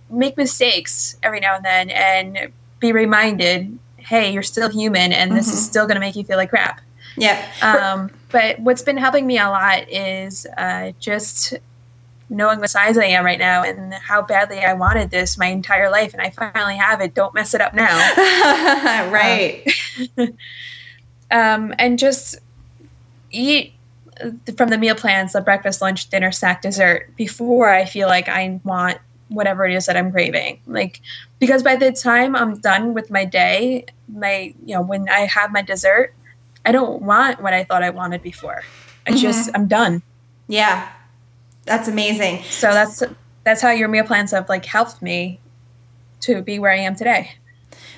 [0.10, 5.48] make mistakes every now and then and be reminded, hey, you're still human and this
[5.48, 5.54] mm-hmm.
[5.54, 6.82] is still going to make you feel like crap.
[7.18, 7.44] Yeah.
[7.62, 11.56] Um, but what's been helping me a lot is uh, just
[12.30, 15.90] knowing the size I am right now and how badly I wanted this my entire
[15.90, 17.14] life, and I finally have it.
[17.14, 17.98] Don't mess it up now.
[19.12, 19.66] right.
[20.18, 20.38] Um,
[21.32, 22.38] um, and just
[23.32, 23.74] eat
[24.56, 28.60] from the meal plans the breakfast, lunch, dinner, snack, dessert before I feel like I
[28.64, 28.98] want
[29.30, 30.60] whatever it is that I'm craving.
[30.66, 31.02] Like,
[31.40, 35.52] because by the time I'm done with my day, my, you know, when I have
[35.52, 36.14] my dessert,
[36.66, 38.64] I don't want what I thought I wanted before.
[39.06, 39.20] I mm-hmm.
[39.20, 40.02] just, I'm done.
[40.48, 40.90] Yeah.
[41.68, 42.44] That's amazing.
[42.44, 43.04] So that's
[43.44, 45.40] that's how your meal plans have like helped me
[46.22, 47.32] to be where I am today.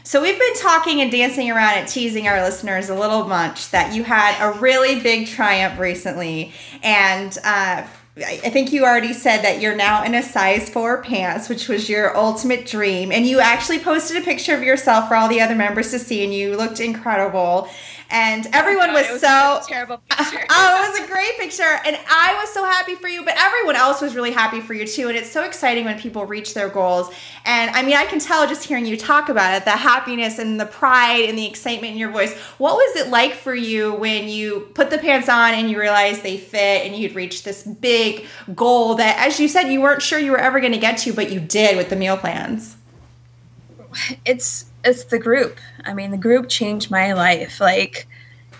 [0.03, 3.93] So we've been talking and dancing around and teasing our listeners a little much that
[3.93, 6.51] you had a really big triumph recently,
[6.81, 7.85] and uh,
[8.17, 11.89] I think you already said that you're now in a size four pants, which was
[11.89, 13.11] your ultimate dream.
[13.11, 16.23] And you actually posted a picture of yourself for all the other members to see,
[16.23, 17.69] and you looked incredible
[18.09, 20.45] and oh everyone oh God, was, was, so terrible oh, picture.
[20.49, 23.23] oh, it was a great picture, and I was so happy for you.
[23.23, 25.07] But everyone else was really happy for you too.
[25.09, 27.13] And it's so exciting when people reach their goals.
[27.45, 30.59] And I mean, I can tell just hearing you talk about it, the happiness and
[30.59, 32.35] the pride and the excitement in your voice.
[32.57, 36.23] What was it like for you when you put the pants on and you realized
[36.23, 40.01] they fit and you'd reached this big big goal that, as you said, you weren't
[40.01, 42.77] sure you were ever going to get to, but you did with the meal plans?
[44.25, 45.59] It's it's the group.
[45.83, 47.59] I mean, the group changed my life.
[47.59, 48.07] Like,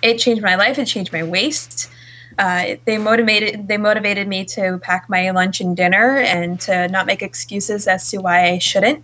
[0.01, 0.77] it changed my life.
[0.77, 1.89] It changed my waist.
[2.37, 7.05] Uh, they motivated they motivated me to pack my lunch and dinner and to not
[7.05, 9.03] make excuses as to why I shouldn't.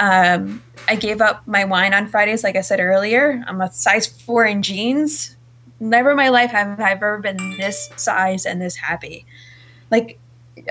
[0.00, 3.42] Um, I gave up my wine on Fridays, like I said earlier.
[3.46, 5.36] I'm a size four in jeans.
[5.78, 9.26] Never in my life have I ever been this size and this happy.
[9.90, 10.18] Like,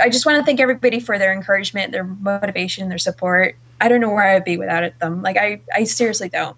[0.01, 3.55] I just want to thank everybody for their encouragement, their motivation, their support.
[3.81, 5.21] I don't know where I'd be without it, them.
[5.21, 6.57] Like, I, I seriously don't.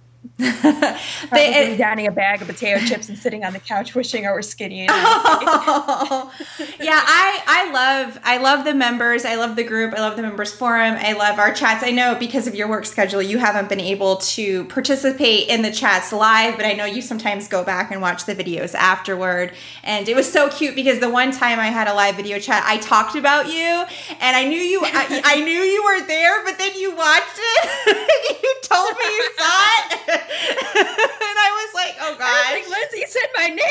[1.32, 4.42] They, downing a bag of potato chips and sitting on the couch wishing I were
[4.42, 4.88] skinny.
[4.90, 6.32] Oh.
[6.80, 9.26] yeah, I I love I love the members.
[9.26, 9.94] I love the group.
[9.94, 10.96] I love the members forum.
[10.98, 11.84] I love our chats.
[11.84, 15.72] I know because of your work schedule, you haven't been able to participate in the
[15.72, 19.54] chats live, but I know you sometimes go back and watch the videos afterward.
[19.84, 22.63] And it was so cute because the one time I had a live video chat,
[22.66, 23.86] I talked about you,
[24.22, 28.44] and I knew you I, I knew you were there, but then you watched it.
[28.44, 30.16] you told me you saw it.
[30.77, 32.51] and I was like, oh gosh.
[32.51, 33.58] Like, Lindsay said my name.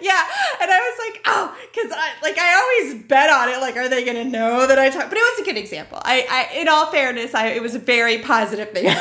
[0.00, 0.24] yeah.
[0.60, 3.60] And I was like, oh, because I like I always bet on it.
[3.60, 5.08] Like, are they gonna know that I talk?
[5.08, 5.98] But it was a good example.
[6.02, 8.86] I, I in all fairness, I it was a very positive thing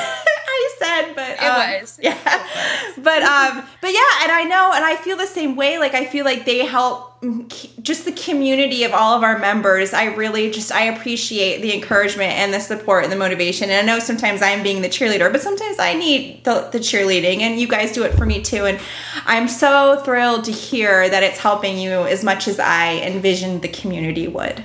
[0.58, 2.00] I said, but um, it was.
[2.04, 2.18] Yeah.
[2.18, 3.04] It was.
[3.04, 5.78] But um, but yeah, and I know, and I feel the same way.
[5.78, 7.08] Like I feel like they help
[7.82, 12.32] just the community of all of our members i really just i appreciate the encouragement
[12.34, 15.42] and the support and the motivation and i know sometimes i'm being the cheerleader but
[15.42, 18.80] sometimes i need the, the cheerleading and you guys do it for me too and
[19.26, 23.68] i'm so thrilled to hear that it's helping you as much as i envisioned the
[23.68, 24.64] community would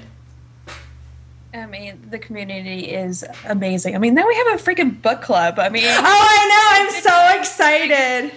[1.55, 3.95] I mean, the community is amazing.
[3.95, 5.59] I mean, now we have a freaking book club.
[5.59, 6.85] I mean, oh, I know.
[6.85, 8.33] I'm so excited.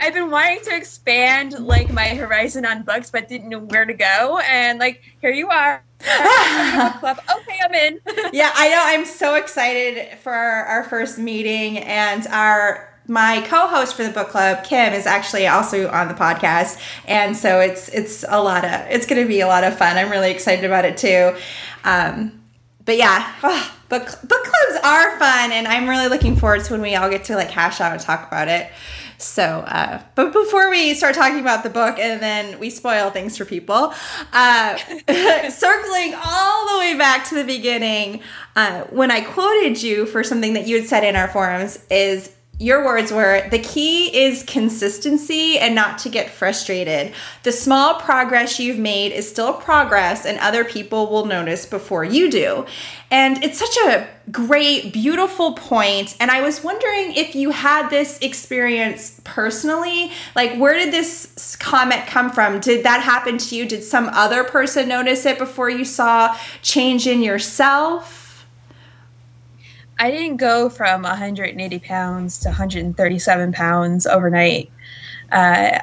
[0.00, 3.94] I've been wanting to expand like my horizon on books, but didn't know where to
[3.94, 4.40] go.
[4.48, 5.82] And like, here you are.
[6.00, 7.20] club.
[7.38, 8.00] Okay, I'm in.
[8.32, 8.80] yeah, I know.
[8.82, 14.28] I'm so excited for our, our first meeting and our my co-host for the book
[14.28, 18.70] club kim is actually also on the podcast and so it's it's a lot of
[18.90, 21.34] it's going to be a lot of fun i'm really excited about it too
[21.84, 22.37] um,
[22.88, 26.80] but yeah oh, book book clubs are fun and i'm really looking forward to when
[26.80, 28.70] we all get to like hash out and talk about it.
[29.20, 33.36] So, uh, but before we start talking about the book and then we spoil things
[33.36, 33.92] for people,
[34.32, 34.76] uh,
[35.50, 38.22] circling all the way back to the beginning,
[38.54, 42.32] uh, when I quoted you for something that you had said in our forums, is
[42.60, 47.12] your words were the key is consistency and not to get frustrated.
[47.44, 52.28] The small progress you've made is still progress, and other people will notice before you
[52.28, 52.66] do.
[53.12, 56.16] And it's such a great, beautiful point.
[56.18, 60.10] And I was wondering if you had this experience personally.
[60.34, 62.58] Like, where did this comment come from?
[62.58, 63.66] Did that happen to you?
[63.66, 68.27] Did some other person notice it before you saw change in yourself?
[69.98, 74.70] I didn't go from 180 pounds to 137 pounds overnight.
[75.32, 75.80] Uh,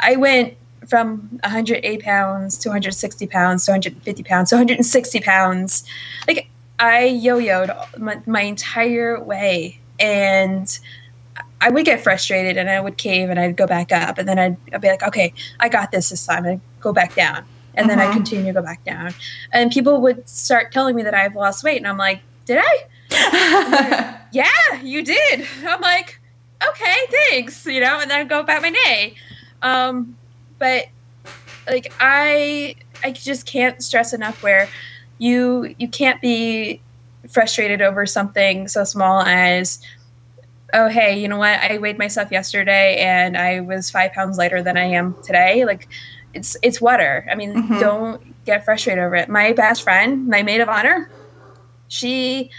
[0.00, 0.56] I went
[0.88, 5.84] from 108 pounds to 160 pounds to 150 pounds to 160 pounds.
[6.26, 6.48] Like
[6.78, 10.78] I yo-yoed my, my entire way, and
[11.60, 14.38] I would get frustrated and I would cave and I'd go back up, and then
[14.38, 17.44] I'd, I'd be like, okay, I got this this time, and I'd go back down,
[17.74, 17.88] and uh-huh.
[17.88, 18.14] then I uh-huh.
[18.14, 19.14] continue to go back down,
[19.52, 22.84] and people would start telling me that I've lost weight, and I'm like, did I?
[24.32, 25.46] Yeah, you did.
[25.66, 26.20] I'm like,
[26.68, 29.14] okay, thanks, you know, and then I go about my day.
[29.62, 30.16] Um,
[30.58, 30.86] but
[31.68, 34.68] like I, I just can't stress enough where
[35.18, 36.80] you you can't be
[37.28, 39.80] frustrated over something so small as
[40.74, 44.62] oh hey you know what i weighed myself yesterday and i was five pounds lighter
[44.62, 45.88] than i am today like
[46.34, 47.78] it's it's water i mean mm-hmm.
[47.78, 51.08] don't get frustrated over it my best friend my maid of honor
[51.86, 52.50] she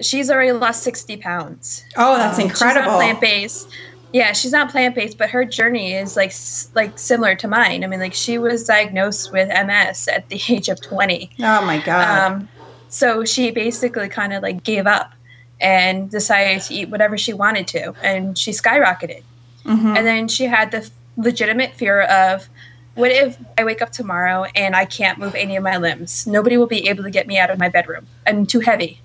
[0.00, 1.84] she's already lost 60 pounds.
[1.96, 2.96] Oh, that's um, incredible.
[2.96, 3.68] Plant based.
[4.12, 6.32] Yeah, she's not plant based, but her journey is like
[6.74, 7.84] like similar to mine.
[7.84, 11.30] I mean, like she was diagnosed with MS at the age of 20.
[11.40, 12.32] Oh my god.
[12.32, 12.48] Um,
[12.88, 15.12] so she basically kind of like gave up
[15.60, 19.22] and decided to eat whatever she wanted to, and she skyrocketed.
[19.64, 19.96] Mm-hmm.
[19.96, 22.48] And then she had the legitimate fear of
[22.94, 26.26] what if I wake up tomorrow and I can't move any of my limbs?
[26.26, 28.06] Nobody will be able to get me out of my bedroom.
[28.26, 29.00] I'm too heavy.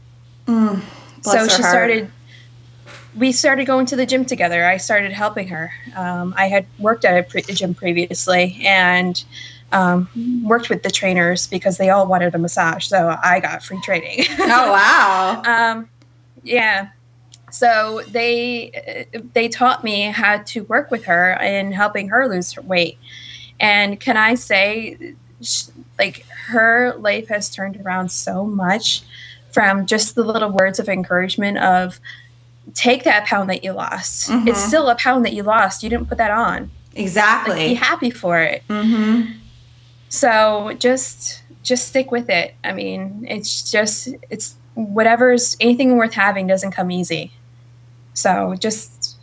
[0.48, 0.82] Mm,
[1.22, 1.72] so she heart.
[1.72, 2.12] started.
[3.16, 4.66] We started going to the gym together.
[4.66, 5.72] I started helping her.
[5.96, 9.24] Um, I had worked at a, pre- gym previously and
[9.72, 10.10] um,
[10.44, 12.88] worked with the trainers because they all wanted a massage.
[12.88, 14.26] So I got free training.
[14.40, 15.42] oh wow!
[15.46, 15.90] um,
[16.44, 16.90] yeah.
[17.52, 22.98] So they they taught me how to work with her in helping her lose weight.
[23.60, 25.16] And can I say
[25.98, 29.04] like her life has turned around so much
[29.56, 31.98] from just the little words of encouragement of
[32.74, 34.30] take that pound that you lost.
[34.30, 34.50] Mm-hmm.
[34.50, 35.82] It's still a pound that you lost.
[35.82, 36.70] You didn't put that on.
[36.94, 37.56] Exactly.
[37.56, 38.64] Like, be happy for it.
[38.68, 39.32] Mm-hmm.
[40.10, 42.54] So just just stick with it.
[42.66, 47.32] I mean, it's just it's whatever's anything worth having doesn't come easy.
[48.14, 49.18] So just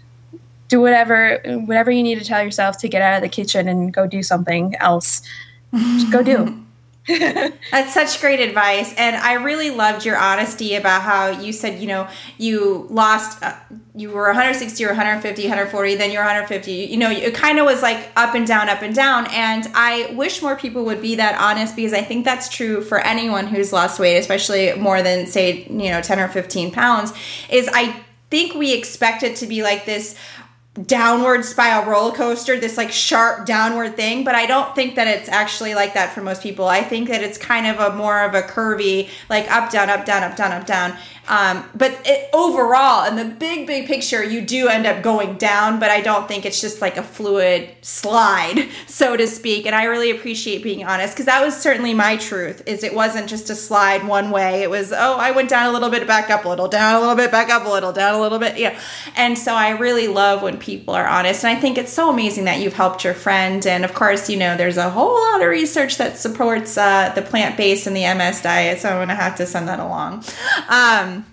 [0.69, 3.93] do whatever whatever you need to tell yourself to get out of the kitchen and
[3.93, 5.21] go do something else.
[5.75, 6.65] Just go do.
[7.09, 8.95] That's such great advice.
[8.97, 13.57] And I really loved your honesty about how you said, you know, you lost, uh,
[13.97, 16.71] you were 160 or 150, 140, then you're 150.
[16.73, 19.27] You know, it kind of was like up and down, up and down.
[19.33, 23.01] And I wish more people would be that honest because I think that's true for
[23.01, 27.13] anyone who's lost weight, especially more than, say, you know, 10 or 15 pounds.
[27.51, 28.01] Is I
[28.31, 30.17] think we expect it to be like this
[30.87, 35.29] downward spiral roller coaster, this like sharp downward thing, but I don't think that it's
[35.29, 36.67] actually like that for most people.
[36.67, 40.07] I think that it's kind of a more of a curvy, like up, down, up,
[40.07, 40.97] down, up, down, up, down.
[41.29, 45.79] Um, but it, overall, in the big, big picture, you do end up going down,
[45.79, 49.67] but I don't think it's just like a fluid slide, so to speak.
[49.67, 52.63] And I really appreciate being honest because that was certainly my truth.
[52.67, 54.63] Is it wasn't just a slide one way.
[54.63, 57.01] It was oh, I went down a little bit, back up a little, down a
[57.01, 58.59] little bit, back up a little, down a little bit.
[58.59, 58.79] Yeah.
[59.17, 62.45] And so I really love when people are honest, and I think it's so amazing
[62.45, 63.67] that you've helped your friend.
[63.67, 67.23] And of course, you know, there's a whole lot of research that supports uh, the
[67.23, 68.81] plant based and the MS diet.
[68.81, 70.25] So I'm gonna have to send that along.
[70.69, 71.27] Um,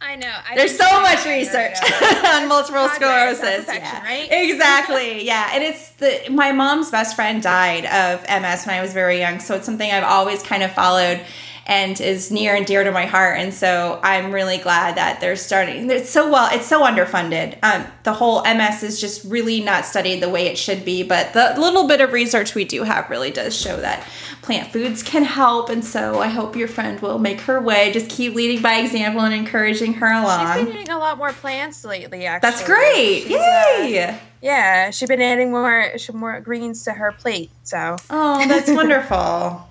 [0.00, 0.32] I know.
[0.48, 1.76] I There's so much research
[2.24, 3.66] on multiple sclerosis.
[3.66, 4.02] Yeah.
[4.04, 4.28] Right?
[4.30, 5.24] Exactly.
[5.26, 5.50] yeah.
[5.52, 9.40] And it's the my mom's best friend died of MS when I was very young,
[9.40, 11.20] so it's something I've always kind of followed
[11.66, 13.38] and is near and dear to my heart.
[13.38, 15.90] And so I'm really glad that they're starting.
[15.90, 17.58] It's so well, it's so underfunded.
[17.62, 21.02] Um, the whole MS is just really not studied the way it should be.
[21.02, 24.06] But the little bit of research we do have really does show that
[24.42, 25.68] plant foods can help.
[25.68, 27.92] And so I hope your friend will make her way.
[27.92, 30.58] Just keep leading by example and encouraging her along.
[30.58, 32.50] She's been eating a lot more plants lately, actually.
[32.50, 33.22] That's great.
[33.22, 34.08] She's, Yay.
[34.08, 37.50] Uh, yeah, she's been adding more more greens to her plate.
[37.64, 37.96] So.
[38.08, 39.66] Oh, that's wonderful.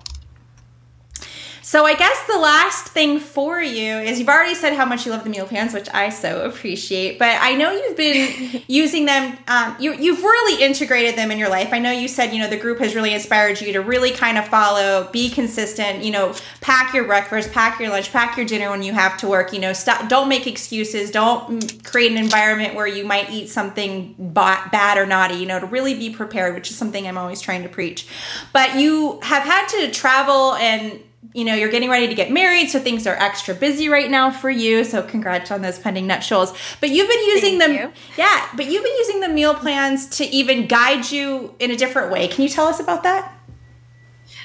[1.66, 5.10] So I guess the last thing for you is you've already said how much you
[5.10, 7.18] love the meal plans, which I so appreciate.
[7.18, 9.36] But I know you've been using them.
[9.48, 11.72] Um, you, you've really integrated them in your life.
[11.72, 14.38] I know you said you know the group has really inspired you to really kind
[14.38, 16.04] of follow, be consistent.
[16.04, 19.26] You know, pack your breakfast, pack your lunch, pack your dinner when you have to
[19.26, 19.52] work.
[19.52, 20.08] You know, stop.
[20.08, 21.10] Don't make excuses.
[21.10, 25.34] Don't create an environment where you might eat something bad or naughty.
[25.34, 28.06] You know, to really be prepared, which is something I'm always trying to preach.
[28.52, 31.00] But you have had to travel and
[31.34, 34.30] you know, you're getting ready to get married, so things are extra busy right now
[34.30, 34.84] for you.
[34.84, 36.56] So congrats on those pending nuptials.
[36.80, 37.92] But you've been using Thank them, you.
[38.16, 38.48] yeah.
[38.56, 42.28] But you've been using the meal plans to even guide you in a different way.
[42.28, 43.32] Can you tell us about that?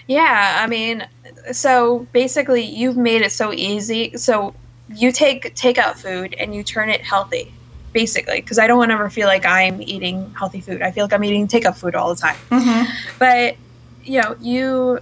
[0.07, 1.07] Yeah, I mean,
[1.51, 4.17] so basically, you've made it so easy.
[4.17, 4.53] So
[4.93, 7.53] you take takeout food and you turn it healthy,
[7.93, 10.81] basically, because I don't want to ever feel like I'm eating healthy food.
[10.81, 12.35] I feel like I'm eating takeout food all the time.
[12.49, 13.17] Mm-hmm.
[13.19, 13.55] But
[14.03, 14.99] you know, you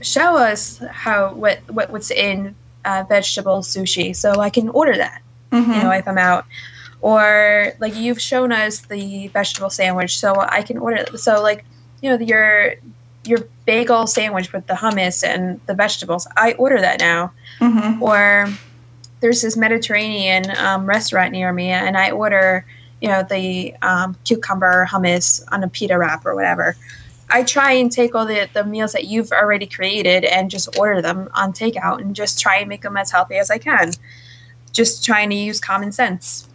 [0.00, 5.22] show us how what, what what's in uh, vegetable sushi so I can order that.
[5.52, 5.72] Mm-hmm.
[5.72, 6.44] You know, if I'm out.
[7.02, 10.96] Or like you've shown us the vegetable sandwich, so I can order.
[10.96, 11.18] It.
[11.18, 11.64] So like,
[12.02, 12.74] you know, your
[13.24, 17.32] your bagel sandwich with the hummus and the vegetables, I order that now.
[17.58, 18.02] Mm-hmm.
[18.02, 18.48] Or
[19.20, 22.66] there's this Mediterranean um, restaurant near me, and I order,
[23.00, 26.76] you know, the um, cucumber hummus on a pita wrap or whatever.
[27.30, 31.00] I try and take all the, the meals that you've already created and just order
[31.00, 33.92] them on takeout and just try and make them as healthy as I can.
[34.72, 36.48] Just trying to use common sense.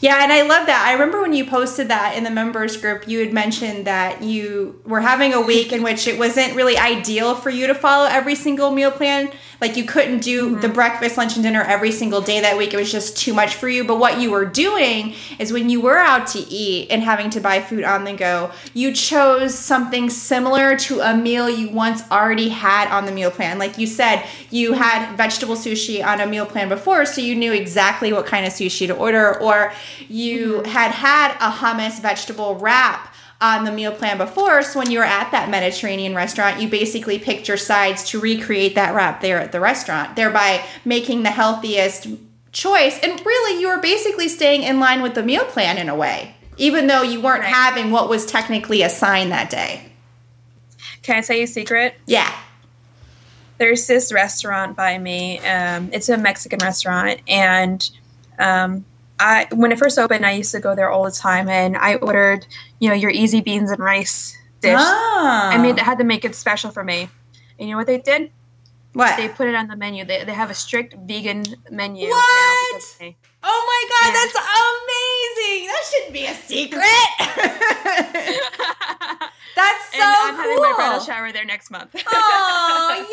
[0.00, 0.84] Yeah, and I love that.
[0.86, 4.80] I remember when you posted that in the members group, you had mentioned that you
[4.84, 8.34] were having a week in which it wasn't really ideal for you to follow every
[8.34, 9.30] single meal plan.
[9.62, 10.60] Like you couldn't do mm-hmm.
[10.60, 12.74] the breakfast, lunch, and dinner every single day that week.
[12.74, 13.84] It was just too much for you.
[13.84, 17.40] But what you were doing is when you were out to eat and having to
[17.40, 22.48] buy food on the go, you chose something similar to a meal you once already
[22.48, 23.60] had on the meal plan.
[23.60, 27.52] Like you said, you had vegetable sushi on a meal plan before, so you knew
[27.52, 29.72] exactly what kind of sushi to order, or
[30.08, 30.70] you mm-hmm.
[30.72, 33.11] had had a hummus vegetable wrap
[33.42, 34.62] on the meal plan before.
[34.62, 38.76] So when you were at that Mediterranean restaurant, you basically picked your sides to recreate
[38.76, 42.06] that wrap there at the restaurant, thereby making the healthiest
[42.52, 42.98] choice.
[43.02, 46.36] And really, you were basically staying in line with the meal plan in a way,
[46.56, 49.92] even though you weren't having what was technically assigned that day.
[51.02, 51.96] Can I say a secret?
[52.06, 52.32] Yeah.
[53.58, 55.40] There's this restaurant by me.
[55.40, 57.90] Um, it's a Mexican restaurant, and
[58.38, 58.84] um,
[59.20, 61.94] I when it first opened, I used to go there all the time, and I
[61.96, 62.46] ordered,
[62.80, 64.76] you know, your easy beans and rice dish.
[64.78, 65.50] Ah.
[65.50, 67.08] I made I had to make it special for me.
[67.58, 68.30] And you know what they did?
[68.94, 69.16] What?
[69.16, 70.04] They put it on the menu.
[70.04, 72.08] They, they have a strict vegan menu.
[72.10, 72.82] What?
[72.98, 74.12] they- oh my god, Yeah.
[74.20, 75.66] that's amazing!
[75.68, 76.82] That shouldn't be a secret.
[79.56, 80.02] that's so cool.
[80.02, 80.42] and I'm cool.
[80.42, 81.94] having my bridal shower there next month.
[82.14, 83.06] Oh,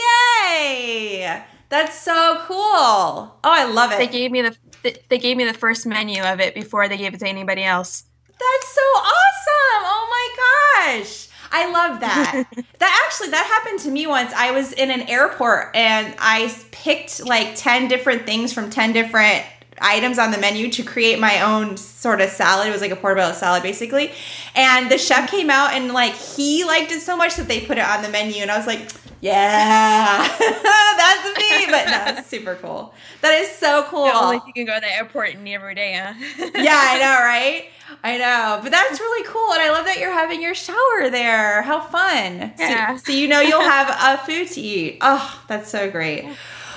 [0.52, 1.44] yay!
[1.70, 2.58] That's so cool.
[2.58, 3.98] Oh, I love it.
[4.00, 7.14] they gave me the they gave me the first menu of it before they gave
[7.14, 8.04] it to anybody else.
[8.28, 9.82] That's so awesome.
[9.84, 11.28] Oh my gosh.
[11.52, 12.46] I love that.
[12.80, 14.32] that actually that happened to me once.
[14.34, 19.46] I was in an airport and I picked like 10 different things from 10 different
[19.82, 22.68] items on the menu to create my own sort of salad.
[22.68, 24.12] It was like a portobello salad basically.
[24.56, 27.78] And the chef came out and like he liked it so much that they put
[27.78, 28.92] it on the menu and I was like,
[29.22, 31.66] yeah, that's me.
[31.70, 32.94] But no, super cool.
[33.22, 34.06] That is so cool.
[34.06, 36.14] The only you can go to the airport and every day, huh?
[36.56, 37.66] yeah, I know, right?
[38.04, 38.60] I know.
[38.64, 39.52] But that's really cool.
[39.54, 41.62] And I love that you're having your shower there.
[41.64, 42.54] How fun.
[42.58, 42.96] So- Yeah.
[42.98, 45.00] So, you know you'll have a food to eat.
[45.02, 46.24] Oh, that's so great.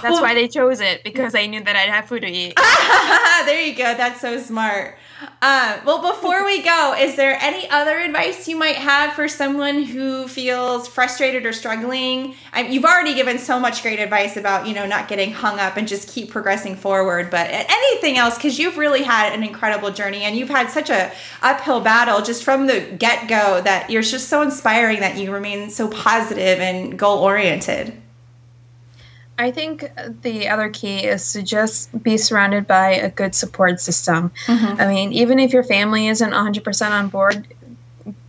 [0.02, 2.54] That's Well- why they chose it because they knew that I'd have food to eat.
[3.46, 3.94] there you go.
[3.94, 4.98] That's so smart.
[5.40, 9.82] Um, well, before we go, is there any other advice you might have for someone
[9.82, 12.34] who feels frustrated or struggling?
[12.52, 15.76] I, you've already given so much great advice about you know not getting hung up
[15.76, 17.30] and just keep progressing forward.
[17.30, 18.36] But anything else?
[18.36, 21.12] Because you've really had an incredible journey and you've had such a
[21.42, 25.70] uphill battle just from the get go that you're just so inspiring that you remain
[25.70, 27.92] so positive and goal oriented.
[29.38, 29.90] I think
[30.22, 34.30] the other key is to just be surrounded by a good support system.
[34.78, 37.46] I mean, even if your family isn't 100% on board,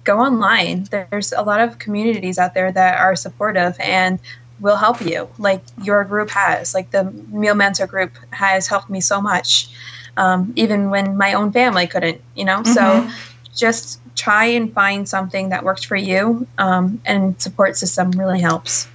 [0.05, 0.87] go online.
[0.89, 4.19] There's a lot of communities out there that are supportive and
[4.59, 6.73] will help you, like your group has.
[6.73, 9.69] Like the Meal Mentor group has helped me so much,
[10.15, 12.63] um, even when my own family couldn't, you know?
[12.63, 13.09] So
[13.55, 18.87] just try and find something that works for you, um, and support system really helps.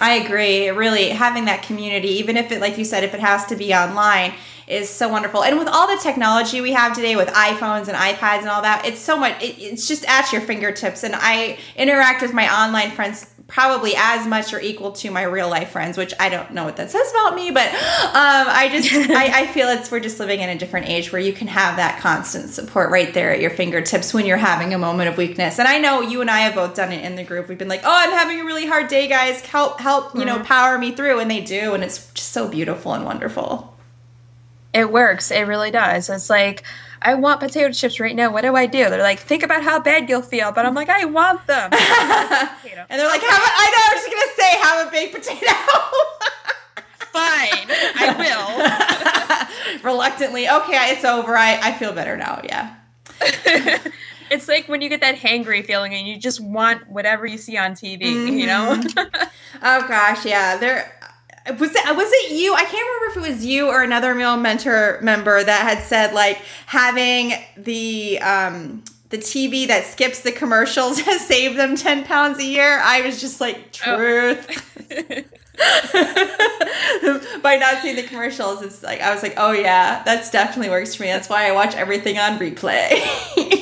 [0.00, 0.70] I agree.
[0.70, 3.74] Really, having that community, even if it, like you said, if it has to be
[3.74, 4.32] online,
[4.66, 5.42] is so wonderful.
[5.42, 8.86] And with all the technology we have today with iPhones and iPads and all that,
[8.86, 11.02] it's so much, it, it's just at your fingertips.
[11.02, 15.50] And I interact with my online friends probably as much or equal to my real
[15.50, 17.74] life friends, which I don't know what that says about me, but um,
[18.14, 21.32] I just, I, I feel it's, we're just living in a different age where you
[21.32, 25.10] can have that constant support right there at your fingertips when you're having a moment
[25.10, 25.58] of weakness.
[25.58, 27.48] And I know you and I have both done it in the group.
[27.48, 29.40] We've been like, oh, I'm having a really hard day, guys.
[29.42, 31.18] Help, help, you know, power me through.
[31.18, 31.74] And they do.
[31.74, 33.76] And it's just so beautiful and wonderful.
[34.72, 35.32] It works.
[35.32, 36.08] It really does.
[36.08, 36.62] It's like,
[37.02, 38.30] I want potato chips right now.
[38.32, 38.90] What do I do?
[38.90, 40.52] They're like, think about how bad you'll feel.
[40.52, 41.70] But I'm like, I want them.
[42.92, 44.90] And they're like, have a, I know, I was just going to say, have a
[44.90, 45.46] baked potato.
[47.12, 49.48] Fine, I
[49.78, 49.82] will.
[49.92, 51.36] Reluctantly, okay, it's over.
[51.36, 52.40] I, I feel better now.
[52.42, 52.74] Yeah.
[54.30, 57.56] it's like when you get that hangry feeling and you just want whatever you see
[57.56, 58.02] on TV,
[58.36, 58.76] you know?
[58.76, 59.24] Mm-hmm.
[59.62, 60.56] Oh gosh, yeah.
[60.56, 60.92] There
[61.58, 62.54] was it was it you?
[62.54, 66.14] I can't remember if it was you or another Meal Mentor member that had said
[66.14, 72.38] like having the um the TV that skips the commercials has saved them 10 pounds
[72.38, 72.80] a year.
[72.82, 74.46] I was just like, truth.
[77.42, 80.94] By not seeing the commercials, it's like I was like, oh yeah, that's definitely works
[80.94, 81.10] for me.
[81.10, 83.59] That's why I watch everything on replay.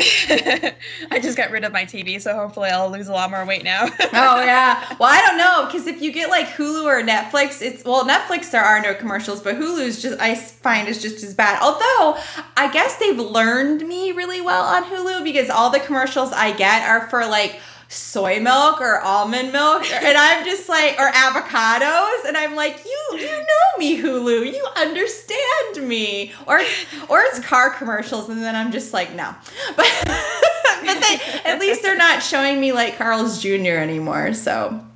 [1.10, 3.64] I just got rid of my TV, so hopefully I'll lose a lot more weight
[3.64, 3.84] now.
[4.00, 4.96] oh yeah.
[4.98, 8.50] Well, I don't know because if you get like Hulu or Netflix, it's well Netflix
[8.50, 11.60] there are no commercials, but Hulu's just I find is just as bad.
[11.62, 12.18] Although
[12.56, 16.88] I guess they've learned me really well on Hulu because all the commercials I get
[16.88, 17.60] are for like
[17.92, 23.18] soy milk or almond milk and I'm just like or avocados and I'm like you
[23.18, 26.60] you know me Hulu you understand me or
[27.08, 29.34] or it's car commercials and then I'm just like no
[29.76, 33.78] but but they at least they're not showing me like Carl's Jr.
[33.80, 34.86] anymore so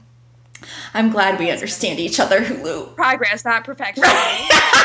[0.94, 4.04] I'm glad we understand each other Hulu Progress, not perfection.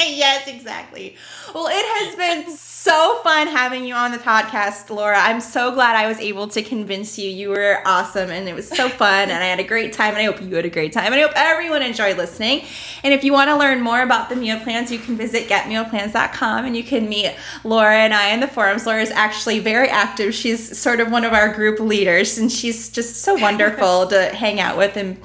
[0.08, 1.16] yes, exactly.
[1.54, 5.18] Well, it has been so fun having you on the podcast, Laura.
[5.18, 7.28] I'm so glad I was able to convince you.
[7.28, 10.18] You were awesome and it was so fun and I had a great time and
[10.18, 12.64] I hope you had a great time and I hope everyone enjoyed listening.
[13.04, 16.64] And if you want to learn more about the meal plans, you can visit getmealplans.com
[16.64, 17.34] and you can meet
[17.64, 18.86] Laura and I in the forums.
[18.86, 20.34] Laura is actually very active.
[20.34, 24.60] She's sort of one of our group leaders and she's just so wonderful to hang
[24.60, 25.20] out with and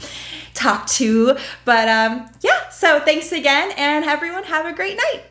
[0.55, 1.37] talk to.
[1.65, 5.23] But um, yeah, so thanks again, and everyone have a great night.